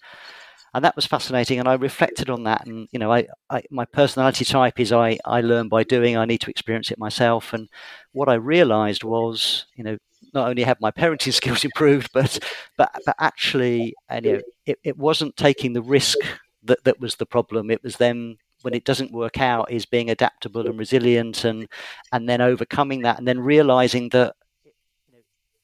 And 0.74 0.86
that 0.86 0.96
was 0.96 1.08
fascinating, 1.08 1.58
and 1.60 1.68
I 1.68 1.74
reflected 1.74 2.30
on 2.30 2.44
that. 2.44 2.68
And 2.68 2.88
you 2.92 3.00
know, 3.00 3.12
I, 3.12 3.28
I 3.50 3.64
my 3.72 3.86
personality 3.86 4.46
type 4.46 4.80
is 4.80 4.92
I 4.92 5.18
I 5.26 5.42
learn 5.42 5.68
by 5.68 5.84
doing. 5.84 6.16
I 6.16 6.26
need 6.26 6.42
to 6.42 6.50
experience 6.52 6.92
it 6.92 7.00
myself. 7.00 7.54
And 7.54 7.68
what 8.12 8.30
I 8.30 8.36
realised 8.36 9.04
was, 9.04 9.66
you 9.76 9.84
know, 9.84 9.98
not 10.34 10.48
only 10.48 10.64
have 10.64 10.80
my 10.80 10.92
parenting 10.92 11.34
skills 11.42 11.66
improved, 11.66 12.12
but 12.14 12.38
but 12.78 12.92
but 13.06 13.16
actually, 13.20 13.96
and 14.10 14.26
you 14.26 14.34
know, 14.34 14.42
it, 14.66 14.80
it 14.84 14.98
wasn't 14.98 15.36
taking 15.38 15.74
the 15.74 15.82
risk 15.82 16.18
that 16.63 16.84
that 16.84 17.00
was 17.00 17.15
the 17.15 17.26
problem. 17.26 17.72
It 17.72 17.84
was 17.84 17.98
them 17.98 18.38
when 18.62 18.74
it 18.74 18.84
doesn't 18.84 19.12
work 19.12 19.39
out 19.39 19.72
is 19.72 19.86
being 19.86 20.10
adaptable 20.10 20.67
and 20.67 20.78
resilient 20.78 21.45
and 21.45 21.67
and 22.12 22.28
then 22.28 22.41
overcoming 22.41 23.04
that 23.04 23.17
and 23.17 23.28
then 23.28 23.39
realizing 23.39 24.10
that 24.10 24.36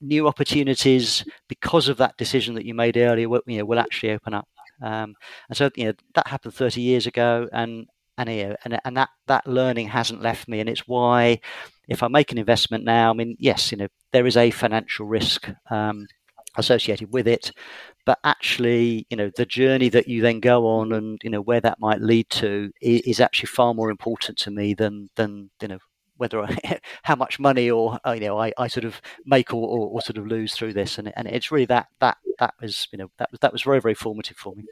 new 0.02 0.28
opportunities 0.28 1.26
because 1.48 1.88
of 1.90 1.98
that 1.98 2.18
decision 2.18 2.56
that 2.56 2.66
you 2.66 2.74
made 2.74 2.98
earlier 2.98 3.28
will, 3.30 3.42
you 3.46 3.58
know, 3.58 3.66
will 3.66 3.80
actually 3.80 4.12
open 4.12 4.34
up. 4.34 4.48
Um, 4.82 5.16
and 5.50 5.58
so 5.58 5.70
you 5.76 5.86
know 5.86 5.94
that 6.16 6.28
happened 6.28 6.54
30 6.54 6.82
years 6.82 7.08
ago 7.08 7.48
and 7.52 7.88
and, 8.18 8.30
know, 8.30 8.56
and 8.64 8.80
and 8.86 8.98
that 8.98 9.10
that 9.28 9.48
learning 9.48 9.88
hasn't 9.88 10.22
left 10.22 10.48
me. 10.48 10.60
And 10.60 10.70
it's 10.70 10.88
why 10.88 11.40
if 11.88 12.04
I 12.04 12.08
make 12.08 12.32
an 12.32 12.38
investment 12.38 12.84
now 12.84 13.10
I 13.12 13.14
mean 13.14 13.36
yes 13.40 13.72
you 13.72 13.78
know 13.78 13.88
there 14.12 14.28
is 14.28 14.38
a 14.38 14.52
financial 14.52 15.06
risk. 15.06 15.50
Um, 15.70 16.08
associated 16.58 17.12
with 17.12 17.28
it. 17.28 17.52
But 18.06 18.20
actually 18.24 19.08
you 19.10 19.18
know 19.18 19.32
the 19.36 19.46
journey 19.46 19.90
that 19.90 20.08
you 20.08 20.22
then 20.22 20.40
go 20.40 20.68
on 20.68 20.92
and 20.94 21.20
you 21.24 21.30
know 21.30 21.42
where 21.42 21.62
that 21.62 21.80
might 21.80 22.02
lead 22.02 22.30
to 22.32 22.72
is, 22.82 23.20
actually 23.20 23.48
far 23.48 23.74
more 23.74 23.90
important 23.90 24.38
to 24.40 24.52
me 24.52 24.74
than 24.74 25.10
than 25.16 25.50
you 25.62 25.68
know 25.68 25.80
whether 26.18 26.42
I, 26.44 26.80
how 27.04 27.16
much 27.16 27.40
money 27.40 27.70
or 27.70 28.00
uh, 28.06 28.12
you 28.12 28.22
know 28.22 28.40
I, 28.40 28.54
I 28.58 28.68
sort 28.68 28.86
of 28.86 29.02
make 29.26 29.54
or, 29.54 29.68
or, 29.68 29.90
or, 29.90 30.02
sort 30.02 30.18
of 30.18 30.28
lose 30.28 30.54
through 30.54 30.74
this. 30.74 30.98
And 30.98 31.12
and 31.16 31.28
it's 31.28 31.52
really 31.52 31.66
that 31.66 31.88
that 32.00 32.18
that 32.40 32.54
was 32.62 32.88
you 32.92 32.98
know 32.98 33.10
that 33.18 33.32
was 33.32 33.40
that 33.42 33.52
was 33.52 33.64
very 33.64 33.82
very 33.82 33.96
formative 33.96 34.38
for 34.38 34.56
me. 34.56 34.64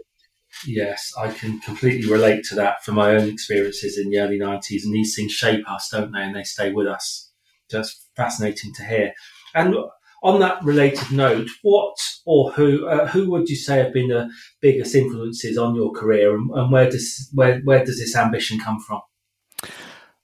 Yes 0.67 1.12
i 1.17 1.30
can 1.32 1.60
completely 1.62 2.08
relate 2.12 2.43
to 2.43 2.56
that 2.56 2.84
from 2.84 2.93
my 2.93 3.15
own 3.15 3.28
experiences 3.28 3.98
in 3.98 4.12
the 4.12 4.19
early 4.19 4.38
90s 4.38 4.84
and 4.84 4.93
these 4.93 5.15
things 5.15 5.32
shape 5.32 5.67
us 5.67 5.89
don't 5.89 6.12
they? 6.12 6.22
And 6.22 6.36
they 6.36 6.43
stay 6.43 6.72
with 6.72 6.86
us. 6.86 7.32
Just 7.72 8.10
fascinating 8.15 8.72
to 8.76 8.84
hear. 8.84 9.13
And 9.56 9.76
on 10.23 10.39
that 10.39 10.63
related 10.63 11.12
note, 11.12 11.49
what 11.62 11.95
or 12.25 12.51
who 12.51 12.88
uh, 12.88 13.07
who 13.07 13.29
would 13.29 13.49
you 13.49 13.55
say 13.55 13.77
have 13.77 13.93
been 13.93 14.07
the 14.07 14.29
biggest 14.62 14.95
influences 14.95 15.57
on 15.57 15.75
your 15.75 15.91
career, 15.91 16.36
and, 16.36 16.49
and 16.51 16.71
where 16.71 16.89
does 16.89 17.29
where 17.33 17.59
where 17.62 17.83
does 17.86 17.99
this 17.99 18.15
ambition 18.15 18.59
come 18.59 18.79
from? 18.79 19.01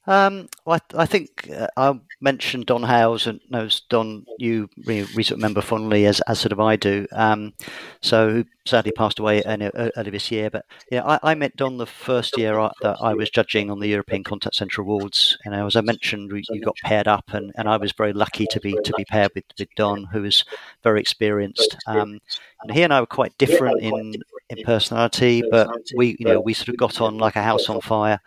Um, 0.06 0.48
I, 0.66 0.80
I, 0.96 1.06
think 1.06 1.50
uh, 1.54 1.66
I 1.76 2.00
mentioned 2.20 2.66
Don 2.66 2.82
Hales 2.82 3.26
and 3.26 3.40
knows 3.50 3.82
Don. 3.90 4.24
You 4.38 4.68
recent 4.86 5.38
member 5.38 5.60
fondly 5.60 6.06
as, 6.06 6.20
as 6.22 6.40
sort 6.40 6.52
of 6.52 6.60
I 6.60 6.76
do. 6.76 7.06
Um, 7.12 7.52
so 8.00 8.44
sadly 8.66 8.92
passed 8.92 9.18
away 9.18 9.42
early 9.44 10.10
this 10.10 10.30
year. 10.30 10.48
But 10.48 10.64
yeah, 10.90 11.04
I, 11.04 11.32
I, 11.32 11.34
met 11.34 11.56
Don 11.56 11.76
the 11.76 11.86
first 11.86 12.38
year 12.38 12.58
I, 12.58 12.70
that 12.82 12.96
I 13.00 13.14
was 13.14 13.28
judging 13.30 13.70
on 13.70 13.80
the 13.80 13.88
European 13.88 14.24
Contact 14.24 14.54
Centre 14.54 14.80
Awards. 14.80 15.36
Know, 15.44 15.66
as 15.66 15.76
I 15.76 15.82
mentioned, 15.82 16.32
we, 16.32 16.44
you 16.50 16.62
got 16.62 16.76
paired 16.82 17.08
up, 17.08 17.24
and, 17.32 17.52
and 17.56 17.68
I 17.68 17.76
was 17.76 17.92
very 17.92 18.12
lucky 18.12 18.46
to 18.50 18.60
be 18.60 18.76
to 18.84 18.92
be 18.96 19.04
paired 19.04 19.32
with, 19.34 19.44
with 19.58 19.68
Don, 19.76 20.04
who 20.04 20.22
was 20.22 20.44
very 20.82 21.00
experienced. 21.00 21.76
Um, 21.86 22.20
and 22.62 22.72
he 22.72 22.82
and 22.82 22.92
I 22.92 23.00
were 23.00 23.06
quite 23.06 23.36
different 23.38 23.80
in 23.82 24.14
in 24.48 24.64
personality, 24.64 25.42
but 25.50 25.68
we 25.94 26.16
you 26.18 26.26
know 26.26 26.40
we 26.40 26.54
sort 26.54 26.70
of 26.70 26.76
got 26.76 27.00
on 27.00 27.18
like 27.18 27.36
a 27.36 27.42
house 27.42 27.68
on 27.68 27.80
fire. 27.80 28.20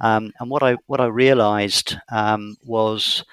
Um, 0.00 0.32
and 0.40 0.50
what 0.50 0.62
I 0.62 0.76
what 0.86 1.00
I 1.00 1.06
realised 1.06 1.96
um, 2.10 2.56
was 2.64 3.24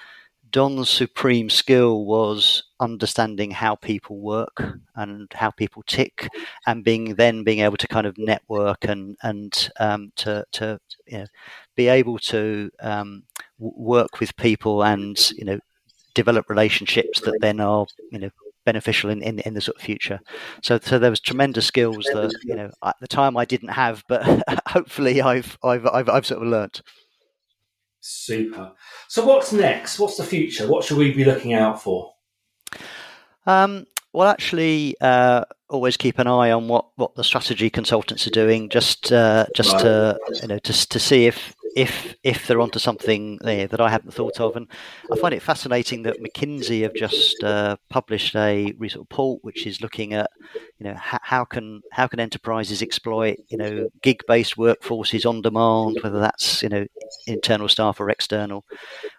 Don's 0.50 0.90
supreme 0.90 1.48
skill 1.50 2.04
was 2.04 2.62
understanding 2.80 3.50
how 3.50 3.74
people 3.76 4.18
work 4.20 4.62
and 4.96 5.28
how 5.34 5.50
people 5.50 5.82
tick, 5.86 6.28
and 6.66 6.84
being 6.84 7.14
then 7.14 7.42
being 7.44 7.60
able 7.60 7.78
to 7.78 7.88
kind 7.88 8.06
of 8.06 8.18
network 8.18 8.84
and 8.84 9.16
and 9.22 9.70
um, 9.80 10.12
to 10.16 10.44
to 10.52 10.78
you 11.06 11.18
know, 11.18 11.26
be 11.76 11.88
able 11.88 12.18
to 12.18 12.70
um, 12.80 13.24
work 13.58 14.20
with 14.20 14.36
people 14.36 14.84
and 14.84 15.30
you 15.32 15.44
know 15.44 15.58
develop 16.14 16.48
relationships 16.50 17.20
that 17.22 17.38
then 17.40 17.60
are 17.60 17.86
you 18.10 18.18
know 18.18 18.30
beneficial 18.64 19.10
in, 19.10 19.22
in, 19.22 19.38
in 19.40 19.54
the 19.54 19.60
sort 19.60 19.76
of 19.76 19.82
future. 19.82 20.20
So 20.62 20.78
so 20.82 20.98
there 20.98 21.10
was 21.10 21.20
tremendous 21.20 21.66
skills 21.66 22.04
that 22.12 22.32
you 22.44 22.54
know 22.54 22.70
at 22.84 22.96
the 23.00 23.08
time 23.08 23.36
I 23.36 23.44
didn't 23.44 23.70
have, 23.70 24.04
but 24.08 24.22
hopefully 24.68 25.20
I've 25.20 25.58
I've 25.62 25.86
I've, 25.86 26.08
I've 26.08 26.26
sort 26.26 26.42
of 26.42 26.48
learnt. 26.48 26.82
Super. 28.00 28.72
So 29.08 29.24
what's 29.24 29.52
next? 29.52 29.98
What's 29.98 30.16
the 30.16 30.24
future? 30.24 30.66
What 30.66 30.84
should 30.84 30.98
we 30.98 31.12
be 31.12 31.24
looking 31.24 31.54
out 31.54 31.80
for? 31.80 32.12
Um, 33.46 33.86
well, 34.12 34.28
actually, 34.28 34.96
uh, 35.00 35.44
always 35.68 35.96
keep 35.96 36.18
an 36.18 36.26
eye 36.26 36.50
on 36.50 36.68
what, 36.68 36.86
what 36.96 37.14
the 37.14 37.24
strategy 37.24 37.70
consultants 37.70 38.26
are 38.26 38.30
doing, 38.30 38.68
just 38.68 39.12
uh, 39.12 39.46
just 39.54 39.78
to 39.78 40.18
you 40.40 40.48
know 40.48 40.58
to, 40.58 40.88
to 40.88 40.98
see 40.98 41.26
if 41.26 41.54
if 41.76 42.16
if 42.22 42.46
they're 42.46 42.60
onto 42.60 42.78
something 42.78 43.38
there 43.42 43.66
that 43.66 43.80
I 43.80 43.90
haven't 43.90 44.12
thought 44.12 44.40
of. 44.40 44.56
And 44.56 44.68
I 45.10 45.16
find 45.16 45.34
it 45.34 45.42
fascinating 45.42 46.02
that 46.02 46.22
McKinsey 46.22 46.82
have 46.82 46.94
just 46.94 47.42
uh, 47.42 47.76
published 47.88 48.36
a 48.36 48.72
recent 48.78 49.02
report 49.02 49.42
which 49.42 49.66
is 49.66 49.80
looking 49.80 50.14
at 50.14 50.30
you 50.78 50.84
know 50.84 50.94
how, 50.94 51.18
how 51.22 51.44
can 51.44 51.82
how 51.92 52.06
can 52.06 52.20
enterprises 52.20 52.82
exploit 52.82 53.38
you 53.48 53.56
know 53.56 53.88
gig 54.02 54.22
based 54.26 54.56
workforces 54.56 55.28
on 55.28 55.42
demand, 55.42 55.98
whether 56.02 56.20
that's 56.20 56.62
you 56.62 56.68
know 56.68 56.86
internal 57.26 57.68
staff 57.68 58.00
or 58.00 58.10
external, 58.10 58.64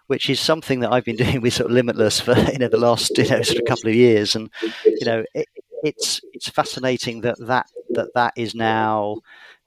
which 0.06 0.30
is 0.30 0.40
something 0.40 0.80
that 0.80 0.92
I've 0.92 1.04
been 1.04 1.16
doing 1.24 1.40
with 1.40 1.54
sort 1.54 1.70
of 1.70 1.74
Limitless 1.74 2.20
for 2.20 2.36
you 2.38 2.58
know 2.58 2.68
the 2.68 2.78
last 2.78 3.16
you 3.18 3.28
know 3.28 3.42
sort 3.42 3.58
of 3.58 3.66
couple 3.66 3.90
of 3.90 3.96
years, 3.96 4.36
and 4.36 4.50
you 4.84 5.06
know 5.06 5.24
it, 5.34 5.48
it's 5.82 6.20
it's 6.32 6.48
fascinating 6.48 7.20
that 7.22 7.36
that 7.40 7.66
that 7.90 8.14
that 8.14 8.32
is 8.36 8.54
now 8.54 9.16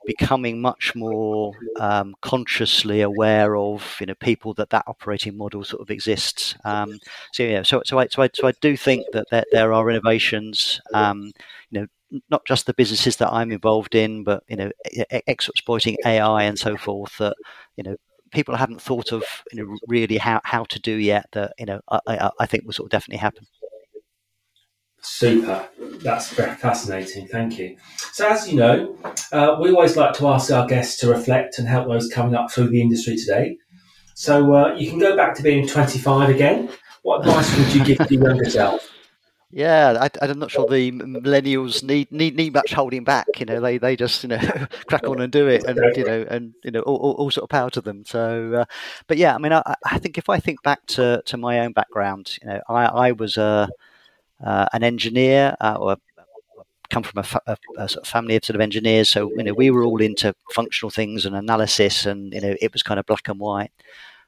becoming 0.07 0.61
much 0.61 0.95
more 0.95 1.53
um, 1.79 2.15
consciously 2.21 3.01
aware 3.01 3.57
of 3.57 3.97
you 3.99 4.07
know 4.07 4.15
people 4.15 4.53
that 4.55 4.71
that 4.71 4.85
operating 4.87 5.37
model 5.37 5.63
sort 5.63 5.81
of 5.83 5.91
exists. 5.91 6.55
Um, 6.65 6.99
so 7.33 7.43
yeah, 7.43 7.63
so 7.63 7.83
so 7.85 7.99
I, 7.99 8.07
so 8.07 8.23
I 8.23 8.29
so 8.33 8.47
I 8.47 8.53
do 8.61 8.77
think 8.77 9.05
that 9.13 9.27
there, 9.31 9.45
there 9.51 9.73
are 9.73 9.89
innovations. 9.91 10.81
Um, 10.93 11.31
you 11.71 11.81
know, 11.81 11.87
not 12.29 12.45
just 12.45 12.65
the 12.65 12.73
businesses 12.73 13.17
that 13.17 13.31
I'm 13.31 13.51
involved 13.51 13.95
in, 13.95 14.23
but 14.23 14.43
you 14.47 14.55
know, 14.57 14.71
exploiting 15.27 15.97
AI 16.05 16.43
and 16.43 16.57
so 16.57 16.77
forth. 16.77 17.17
That 17.19 17.35
you 17.75 17.83
know, 17.83 17.97
people 18.31 18.55
haven't 18.55 18.81
thought 18.81 19.11
of 19.11 19.23
you 19.51 19.63
know 19.65 19.77
really 19.87 20.17
how 20.17 20.41
how 20.43 20.63
to 20.65 20.79
do 20.79 20.93
yet. 20.95 21.27
That 21.33 21.53
you 21.59 21.65
know, 21.65 21.81
I, 21.89 22.31
I 22.39 22.45
think 22.45 22.65
will 22.65 22.73
sort 22.73 22.87
of 22.87 22.91
definitely 22.91 23.19
happen. 23.19 23.45
Super. 25.07 25.67
That's 26.03 26.27
fascinating. 26.27 27.27
Thank 27.27 27.57
you. 27.57 27.77
So, 28.11 28.27
as 28.27 28.47
you 28.47 28.57
know, 28.57 28.97
uh, 29.31 29.57
we 29.59 29.71
always 29.71 29.95
like 29.95 30.13
to 30.15 30.27
ask 30.27 30.51
our 30.51 30.67
guests 30.67 30.99
to 30.99 31.09
reflect 31.09 31.57
and 31.57 31.67
help 31.67 31.87
those 31.87 32.09
coming 32.09 32.35
up 32.35 32.51
through 32.51 32.69
the 32.69 32.81
industry 32.81 33.15
today. 33.15 33.57
So, 34.15 34.53
uh, 34.53 34.75
you 34.75 34.89
can 34.89 34.99
go 34.99 35.15
back 35.15 35.33
to 35.35 35.43
being 35.43 35.65
25 35.65 36.29
again. 36.29 36.69
What 37.03 37.21
advice 37.21 37.57
would 37.57 37.73
you 37.73 37.85
give 37.85 38.05
to 38.05 38.13
your 38.13 38.27
younger 38.27 38.49
self? 38.49 38.91
Yeah, 39.49 40.09
I, 40.21 40.25
am 40.25 40.39
not 40.39 40.51
sure 40.51 40.67
the 40.67 40.91
millennials 40.91 41.81
need, 41.81 42.11
need 42.11 42.35
need 42.35 42.53
much 42.53 42.73
holding 42.73 43.05
back. 43.05 43.27
You 43.37 43.45
know, 43.45 43.61
they, 43.61 43.77
they 43.77 43.95
just 43.95 44.21
you 44.23 44.27
know 44.27 44.37
crack 44.87 45.07
on 45.07 45.21
and 45.21 45.31
do 45.31 45.47
it, 45.47 45.63
and 45.63 45.79
you 45.95 46.03
know, 46.03 46.25
and 46.29 46.53
you 46.65 46.71
know, 46.71 46.81
all, 46.81 46.97
all, 46.97 47.11
all 47.13 47.31
sort 47.31 47.43
of 47.43 47.49
power 47.49 47.69
to 47.69 47.79
them. 47.79 48.03
So, 48.05 48.53
uh, 48.53 48.65
but 49.07 49.15
yeah, 49.15 49.33
I 49.33 49.37
mean, 49.37 49.53
I, 49.53 49.63
I, 49.85 49.99
think 49.99 50.17
if 50.17 50.27
I 50.27 50.37
think 50.37 50.61
back 50.63 50.85
to, 50.87 51.23
to 51.25 51.37
my 51.37 51.61
own 51.61 51.71
background, 51.71 52.37
you 52.41 52.49
know, 52.49 52.61
I, 52.67 52.85
I 52.87 53.11
was 53.13 53.37
a 53.37 53.41
uh, 53.41 53.67
an 54.39 54.83
engineer 54.83 55.55
uh, 55.61 55.77
or 55.79 55.97
come 56.89 57.03
from 57.03 57.23
a, 57.23 57.51
a, 57.51 57.57
a 57.77 57.89
sort 57.89 58.03
of 58.05 58.07
family 58.07 58.35
of 58.35 58.45
sort 58.45 58.55
of 58.55 58.61
engineers. 58.61 59.09
So 59.09 59.31
you 59.35 59.43
know, 59.43 59.53
we 59.53 59.71
were 59.71 59.83
all 59.83 60.01
into 60.01 60.33
functional 60.53 60.89
things 60.89 61.25
and 61.25 61.35
analysis, 61.35 62.05
and 62.05 62.33
you 62.33 62.41
know, 62.41 62.55
it 62.61 62.73
was 62.73 62.83
kind 62.83 62.99
of 62.99 63.05
black 63.05 63.27
and 63.27 63.39
white. 63.39 63.71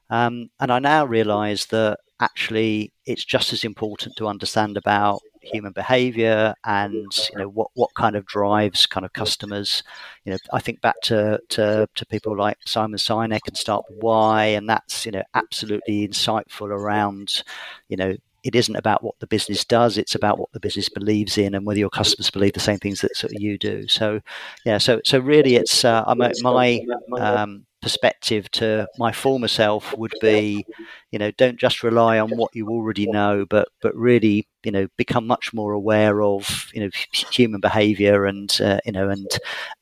Um, 0.10 0.50
and 0.60 0.72
I 0.72 0.80
now 0.80 1.06
realise 1.06 1.66
that 1.68 2.00
actually 2.20 2.92
it's 3.06 3.24
just 3.24 3.54
as 3.54 3.64
important 3.64 4.16
to 4.18 4.28
understand 4.28 4.76
about 4.78 5.22
human 5.42 5.72
behavior 5.72 6.54
and 6.66 7.30
you 7.32 7.40
know 7.40 7.48
what 7.48 7.70
what 7.76 7.90
kind 7.96 8.16
of 8.18 8.26
drives 8.26 8.86
kind 8.86 9.06
of 9.06 9.14
customers 9.14 9.84
you 10.26 10.32
know 10.32 10.38
i 10.52 10.60
think 10.60 10.82
back 10.82 11.00
to 11.02 11.40
to, 11.48 11.88
to 11.96 12.06
people 12.08 12.36
like 12.36 12.58
simon 12.66 12.98
sinek 12.98 13.40
and 13.48 13.56
start 13.56 13.86
with 13.90 14.00
why 14.02 14.44
and 14.46 14.68
that's 14.68 15.06
you 15.06 15.14
know 15.14 15.24
absolutely 15.34 16.06
insightful 16.06 16.68
around 16.68 17.42
you 17.88 17.96
know 17.96 18.14
it 18.44 18.56
isn't 18.56 18.76
about 18.76 19.04
what 19.04 19.20
the 19.20 19.28
business 19.28 19.66
does; 19.66 19.98
it's 19.98 20.16
about 20.16 20.40
what 20.40 20.52
the 20.52 20.60
business 20.60 20.90
believes 20.90 21.38
in, 21.38 21.56
and 21.56 21.66
whether 21.66 21.80
your 21.80 21.90
customers 21.90 22.30
believe 22.30 22.54
the 22.54 22.60
same 22.60 22.80
things 22.80 23.02
that 23.02 23.16
sort 23.16 23.34
of 23.34 23.42
you 23.42 23.58
do. 23.58 23.88
So, 23.88 24.22
yeah, 24.66 24.78
so 24.78 25.02
so 25.06 25.20
really, 25.20 25.56
it's 25.56 25.84
uh, 25.86 26.04
my 26.42 26.82
um, 27.18 27.66
perspective 27.82 28.50
to 28.52 28.88
my 28.98 29.12
former 29.12 29.48
self 29.48 29.96
would 29.98 30.14
be, 30.22 30.66
you 31.12 31.20
know, 31.20 31.32
don't 31.32 31.58
just 31.58 31.84
rely 31.84 32.20
on 32.20 32.30
what 32.32 32.56
you 32.56 32.68
already 32.68 33.08
know, 33.08 33.46
but 33.50 33.68
but 33.82 33.96
really, 33.96 34.48
you 34.64 34.72
know, 34.72 34.88
become 34.98 35.26
much 35.26 35.54
more 35.54 35.74
aware 35.74 36.22
of 36.22 36.70
you 36.74 36.82
know 36.82 36.90
human 37.14 37.62
behaviour 37.62 38.26
and 38.26 38.60
uh, 38.62 38.80
you 38.86 38.92
know 38.92 39.10
and 39.10 39.30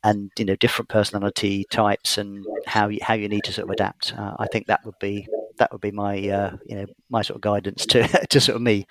and 0.04 0.32
you 0.38 0.46
know 0.46 0.56
different 0.56 0.90
personality 0.90 1.66
types 1.72 2.18
and 2.18 2.46
how 2.66 2.88
you, 2.88 3.00
how 3.02 3.14
you 3.14 3.30
need 3.30 3.44
to 3.44 3.54
sort 3.54 3.66
of 3.66 3.72
adapt. 3.72 4.14
Uh, 4.18 4.36
I 4.40 4.48
think 4.48 4.68
that 4.68 4.86
would 4.86 5.00
be 5.00 5.28
that 5.58 5.72
would 5.72 5.82
be 5.82 5.92
my 5.92 6.18
uh, 6.30 6.58
you 6.66 6.76
know 6.76 6.86
my 7.10 7.22
sort 7.22 7.36
of 7.36 7.42
guidance 7.42 7.86
to 7.88 8.08
to 8.30 8.40
sort 8.40 8.56
of 8.56 8.62
me. 8.62 8.86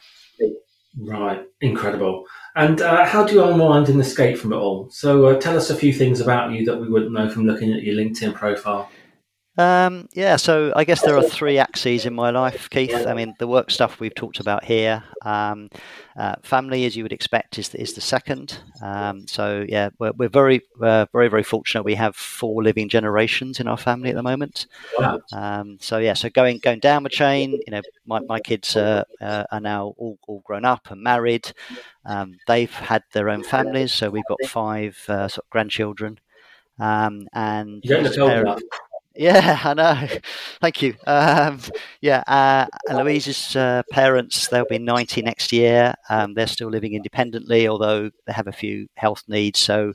Right, 0.99 1.45
incredible. 1.61 2.25
And 2.55 2.81
uh, 2.81 3.05
how 3.05 3.27
do 3.27 3.35
you 3.35 3.45
unwind 3.45 3.91
and 3.91 4.01
escape 4.01 4.39
from 4.39 4.55
it 4.55 4.57
all? 4.57 4.89
So, 4.91 5.27
uh, 5.27 5.39
tell 5.39 5.55
us 5.55 5.69
a 5.69 5.77
few 5.77 5.93
things 5.93 6.21
about 6.21 6.53
you 6.53 6.65
that 6.65 6.81
we 6.81 6.89
wouldn't 6.89 7.13
know 7.13 7.29
from 7.29 7.45
looking 7.45 7.75
at 7.75 7.83
your 7.83 7.97
LinkedIn 7.97 8.35
profile. 8.35 8.91
Um, 9.59 10.09
yeah, 10.13 10.37
so 10.37 10.73
I 10.77 10.85
guess 10.85 11.03
there 11.03 11.17
are 11.17 11.23
three 11.23 11.59
axes 11.59 12.05
in 12.05 12.15
my 12.15 12.31
life, 12.31 12.69
Keith. 12.69 13.07
I 13.07 13.15
mean, 13.15 13.35
the 13.39 13.47
work 13.47 13.71
stuff 13.71 14.01
we've 14.01 14.15
talked 14.15 14.39
about 14.39 14.65
here. 14.65 15.03
Um, 15.25 15.71
uh, 16.17 16.35
family, 16.43 16.85
as 16.85 16.95
you 16.95 17.05
would 17.05 17.13
expect, 17.13 17.59
is 17.59 17.75
is 17.75 17.95
the 17.95 18.03
second. 18.03 18.59
Um, 18.83 19.27
so 19.27 19.65
yeah, 19.67 19.91
we're, 19.99 20.13
we're 20.13 20.29
very 20.29 20.61
uh, 20.83 21.07
very 21.13 21.29
very 21.29 21.43
fortunate. 21.43 21.85
We 21.85 21.95
have 21.95 22.15
four 22.17 22.63
living 22.63 22.89
generations 22.91 23.59
in 23.59 23.67
our 23.67 23.79
family 23.79 24.11
at 24.11 24.17
the 24.17 24.23
moment. 24.23 24.67
Um, 25.33 25.79
so 25.81 25.99
yeah, 25.99 26.13
so 26.15 26.29
going 26.29 26.59
going 26.59 26.81
down 26.81 27.03
the 27.03 27.09
chain, 27.09 27.53
you 27.53 27.71
know, 27.71 27.83
my, 28.07 28.21
my 28.21 28.41
kids 28.41 28.77
uh, 28.77 29.05
are 29.51 29.61
now 29.61 29.95
all, 29.97 30.19
all 30.29 30.43
grown 30.45 30.67
up 30.67 30.91
and 30.91 31.03
married. 31.03 31.53
Um, 32.05 32.35
they've 32.47 32.73
had 32.73 33.05
their 33.13 33.31
own 33.31 33.43
families, 33.43 33.93
so 33.93 34.11
we've 34.11 34.25
got 34.29 34.45
five 34.47 34.99
uh, 35.09 35.29
sort 35.29 35.47
of 35.47 35.51
grandchildren. 35.51 36.21
Um, 36.79 37.27
and 37.33 37.83
you 37.83 37.91
don't 37.91 38.61
yeah, 39.17 39.59
I 39.65 39.75
know. 39.75 40.09
Thank 40.61 40.83
you. 40.83 40.95
Um, 41.07 41.61
yeah, 42.01 42.23
uh, 42.27 42.67
Louise's 42.95 43.57
uh, 43.57 43.83
parents, 43.91 44.49
they'll 44.49 44.65
be 44.67 44.79
90 44.79 45.23
next 45.23 45.53
year. 45.53 45.95
Um, 46.09 46.35
they're 46.35 46.47
still 46.47 46.69
living 46.69 46.95
independently, 46.95 47.69
although 47.69 48.11
they 48.27 48.33
have 48.33 48.47
a 48.47 48.53
few 48.53 48.89
health 48.97 49.23
needs. 49.29 49.59
So 49.59 49.95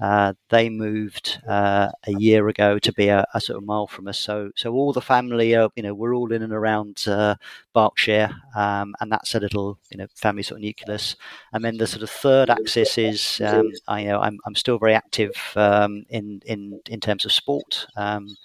uh, 0.00 0.34
they 0.50 0.68
moved 0.68 1.40
uh, 1.48 1.88
a 2.06 2.12
year 2.12 2.48
ago 2.48 2.78
to 2.78 2.92
be 2.92 3.08
a, 3.08 3.26
a, 3.34 3.40
sort 3.40 3.56
of 3.56 3.64
mile 3.64 3.86
from 3.86 4.08
us. 4.08 4.18
So, 4.18 4.50
so 4.54 4.72
all 4.72 4.92
the 4.92 5.00
family, 5.00 5.54
are, 5.54 5.70
you 5.74 5.82
know, 5.82 5.94
we're 5.94 6.14
all 6.14 6.32
in 6.32 6.42
and 6.42 6.52
around 6.52 7.04
uh, 7.06 7.36
Berkshire, 7.74 8.30
um, 8.54 8.94
and 9.00 9.10
that's 9.10 9.34
a 9.34 9.40
little, 9.40 9.78
you 9.90 9.98
know, 9.98 10.06
family 10.14 10.42
sort 10.42 10.60
of 10.60 10.64
nucleus. 10.64 11.16
And 11.52 11.64
then 11.64 11.78
the 11.78 11.86
sort 11.86 12.02
of 12.02 12.10
third 12.10 12.50
axis 12.50 12.98
is, 12.98 13.40
um, 13.44 13.70
I 13.88 14.00
you 14.00 14.08
know, 14.08 14.20
I'm, 14.20 14.38
I'm 14.44 14.54
still 14.54 14.78
very 14.78 14.94
active 14.94 15.34
um, 15.56 16.04
in 16.10 16.42
in 16.46 16.80
in 16.88 17.00
terms 17.00 17.24
of 17.24 17.32
sport. 17.32 17.86
Um, 17.96 18.36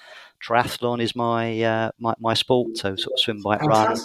triathlon 0.41 1.01
is 1.01 1.15
my, 1.15 1.61
uh, 1.61 1.91
my 1.99 2.13
my 2.19 2.33
sport, 2.33 2.77
so 2.77 2.95
sort 2.95 3.13
of 3.13 3.19
swim, 3.19 3.41
bike, 3.41 3.61
run. 3.61 3.97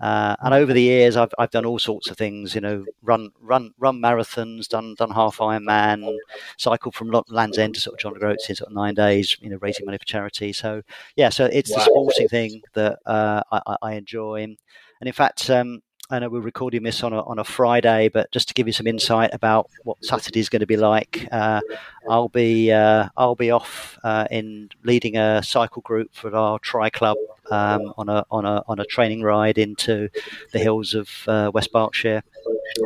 Uh, 0.00 0.36
and 0.42 0.54
over 0.54 0.72
the 0.72 0.82
years, 0.82 1.16
I've, 1.16 1.32
I've 1.38 1.50
done 1.50 1.66
all 1.66 1.78
sorts 1.78 2.08
of 2.10 2.16
things. 2.16 2.54
You 2.54 2.60
know, 2.60 2.84
run 3.02 3.30
run 3.40 3.72
run 3.78 4.00
marathons, 4.00 4.68
done 4.68 4.94
done 4.96 5.10
half 5.10 5.38
Ironman, 5.38 6.16
cycled 6.56 6.94
from 6.94 7.12
Land's 7.28 7.58
End 7.58 7.74
to 7.74 7.80
sort 7.80 7.94
of 7.94 8.00
John 8.00 8.16
O'Groats 8.16 8.48
in 8.48 8.56
sort 8.56 8.70
of 8.70 8.76
nine 8.76 8.94
days. 8.94 9.36
You 9.40 9.50
know, 9.50 9.58
raising 9.60 9.86
money 9.86 9.98
for 9.98 10.04
charity. 10.04 10.52
So 10.52 10.82
yeah, 11.16 11.28
so 11.28 11.46
it's 11.46 11.70
wow. 11.70 11.78
the 11.78 11.84
sporting 11.84 12.28
thing 12.28 12.62
that 12.74 12.98
uh, 13.06 13.42
I, 13.50 13.76
I, 13.82 13.94
enjoy. 13.94 14.42
And 14.42 14.56
in 15.02 15.12
fact, 15.12 15.50
um, 15.50 15.82
I 16.10 16.18
know 16.18 16.30
we're 16.30 16.40
recording 16.40 16.84
this 16.84 17.02
on 17.02 17.12
a, 17.12 17.22
on 17.24 17.38
a 17.38 17.44
Friday, 17.44 18.08
but 18.08 18.32
just 18.32 18.48
to 18.48 18.54
give 18.54 18.66
you 18.66 18.72
some 18.72 18.86
insight 18.86 19.34
about 19.34 19.68
what 19.84 20.02
Saturday 20.02 20.40
is 20.40 20.48
going 20.48 20.60
to 20.60 20.66
be 20.66 20.78
like, 20.78 21.28
uh, 21.32 21.60
I'll 22.08 22.30
be 22.30 22.72
uh, 22.72 23.08
I'll 23.16 23.34
be 23.34 23.50
off 23.50 23.98
uh, 24.04 24.26
in 24.30 24.70
leading 24.84 25.18
a 25.18 25.42
cycle 25.42 25.82
group 25.82 26.14
for 26.14 26.34
our 26.34 26.58
Tri 26.60 26.88
Club 26.88 27.18
um, 27.50 27.92
on 27.96 28.08
a 28.08 28.24
on 28.30 28.44
a 28.44 28.62
on 28.68 28.78
a 28.80 28.84
training 28.84 29.22
ride 29.22 29.58
into 29.58 30.08
the 30.52 30.58
hills 30.58 30.94
of 30.94 31.08
uh, 31.28 31.50
West 31.52 31.72
Berkshire. 31.72 32.22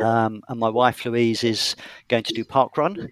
Um, 0.01 0.43
and 0.47 0.59
my 0.59 0.69
wife 0.69 1.05
Louise 1.05 1.43
is 1.43 1.75
going 2.07 2.23
to 2.23 2.33
do 2.33 2.43
park 2.43 2.77
run. 2.77 3.09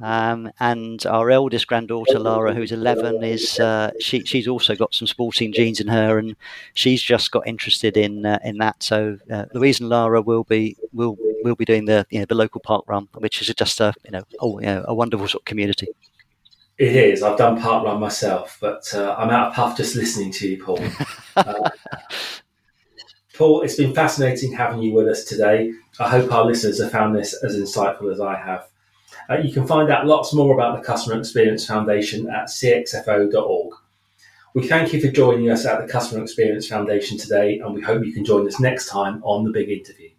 Um, 0.00 0.50
and 0.60 1.04
our 1.06 1.30
eldest 1.30 1.66
granddaughter 1.66 2.18
Lara, 2.18 2.52
who's 2.54 2.72
11, 2.72 3.22
is 3.22 3.60
uh, 3.60 3.90
she 4.00 4.24
she's 4.24 4.48
also 4.48 4.74
got 4.74 4.94
some 4.94 5.06
sporting 5.06 5.52
genes 5.52 5.80
in 5.80 5.88
her, 5.88 6.18
and 6.18 6.36
she's 6.74 7.02
just 7.02 7.30
got 7.30 7.46
interested 7.46 7.96
in 7.96 8.26
uh, 8.26 8.38
in 8.44 8.58
that. 8.58 8.82
So 8.82 9.18
uh, 9.30 9.44
Louise 9.54 9.80
and 9.80 9.88
Lara 9.88 10.20
will 10.20 10.44
be 10.44 10.76
will 10.92 11.16
will 11.44 11.54
be 11.54 11.64
doing 11.64 11.84
the 11.84 12.06
you 12.10 12.18
know 12.18 12.26
the 12.26 12.34
local 12.34 12.60
park 12.60 12.84
run, 12.88 13.08
which 13.14 13.40
is 13.40 13.54
just 13.54 13.80
a 13.80 13.94
you 14.04 14.10
know, 14.10 14.22
oh, 14.40 14.58
you 14.60 14.66
know 14.66 14.84
a 14.88 14.94
wonderful 14.94 15.28
sort 15.28 15.42
of 15.42 15.44
community. 15.44 15.88
It 16.76 16.96
is. 16.96 17.22
I've 17.22 17.38
done 17.38 17.60
park 17.60 17.84
run 17.84 18.00
myself, 18.00 18.58
but 18.60 18.92
uh, 18.94 19.14
I'm 19.16 19.30
out 19.30 19.48
of 19.48 19.54
puff 19.54 19.76
just 19.76 19.94
listening 19.94 20.32
to 20.32 20.48
you, 20.48 20.62
Paul. 20.62 20.80
Uh, 21.36 21.68
Paul, 23.36 23.62
it's 23.62 23.74
been 23.74 23.92
fascinating 23.92 24.52
having 24.52 24.80
you 24.80 24.92
with 24.92 25.08
us 25.08 25.24
today. 25.24 25.72
I 25.98 26.08
hope 26.08 26.30
our 26.30 26.44
listeners 26.44 26.80
have 26.80 26.92
found 26.92 27.12
this 27.12 27.34
as 27.42 27.56
insightful 27.56 28.12
as 28.12 28.20
I 28.20 28.36
have. 28.36 28.68
Uh, 29.28 29.38
you 29.38 29.52
can 29.52 29.66
find 29.66 29.90
out 29.90 30.06
lots 30.06 30.32
more 30.32 30.54
about 30.54 30.78
the 30.78 30.86
Customer 30.86 31.18
Experience 31.18 31.66
Foundation 31.66 32.30
at 32.30 32.44
cxfo.org. 32.44 33.74
We 34.54 34.68
thank 34.68 34.92
you 34.92 35.00
for 35.00 35.08
joining 35.08 35.50
us 35.50 35.66
at 35.66 35.84
the 35.84 35.92
Customer 35.92 36.22
Experience 36.22 36.68
Foundation 36.68 37.18
today, 37.18 37.58
and 37.58 37.74
we 37.74 37.82
hope 37.82 38.04
you 38.04 38.12
can 38.12 38.24
join 38.24 38.46
us 38.46 38.60
next 38.60 38.88
time 38.88 39.20
on 39.24 39.42
the 39.42 39.50
Big 39.50 39.68
Interview. 39.68 40.10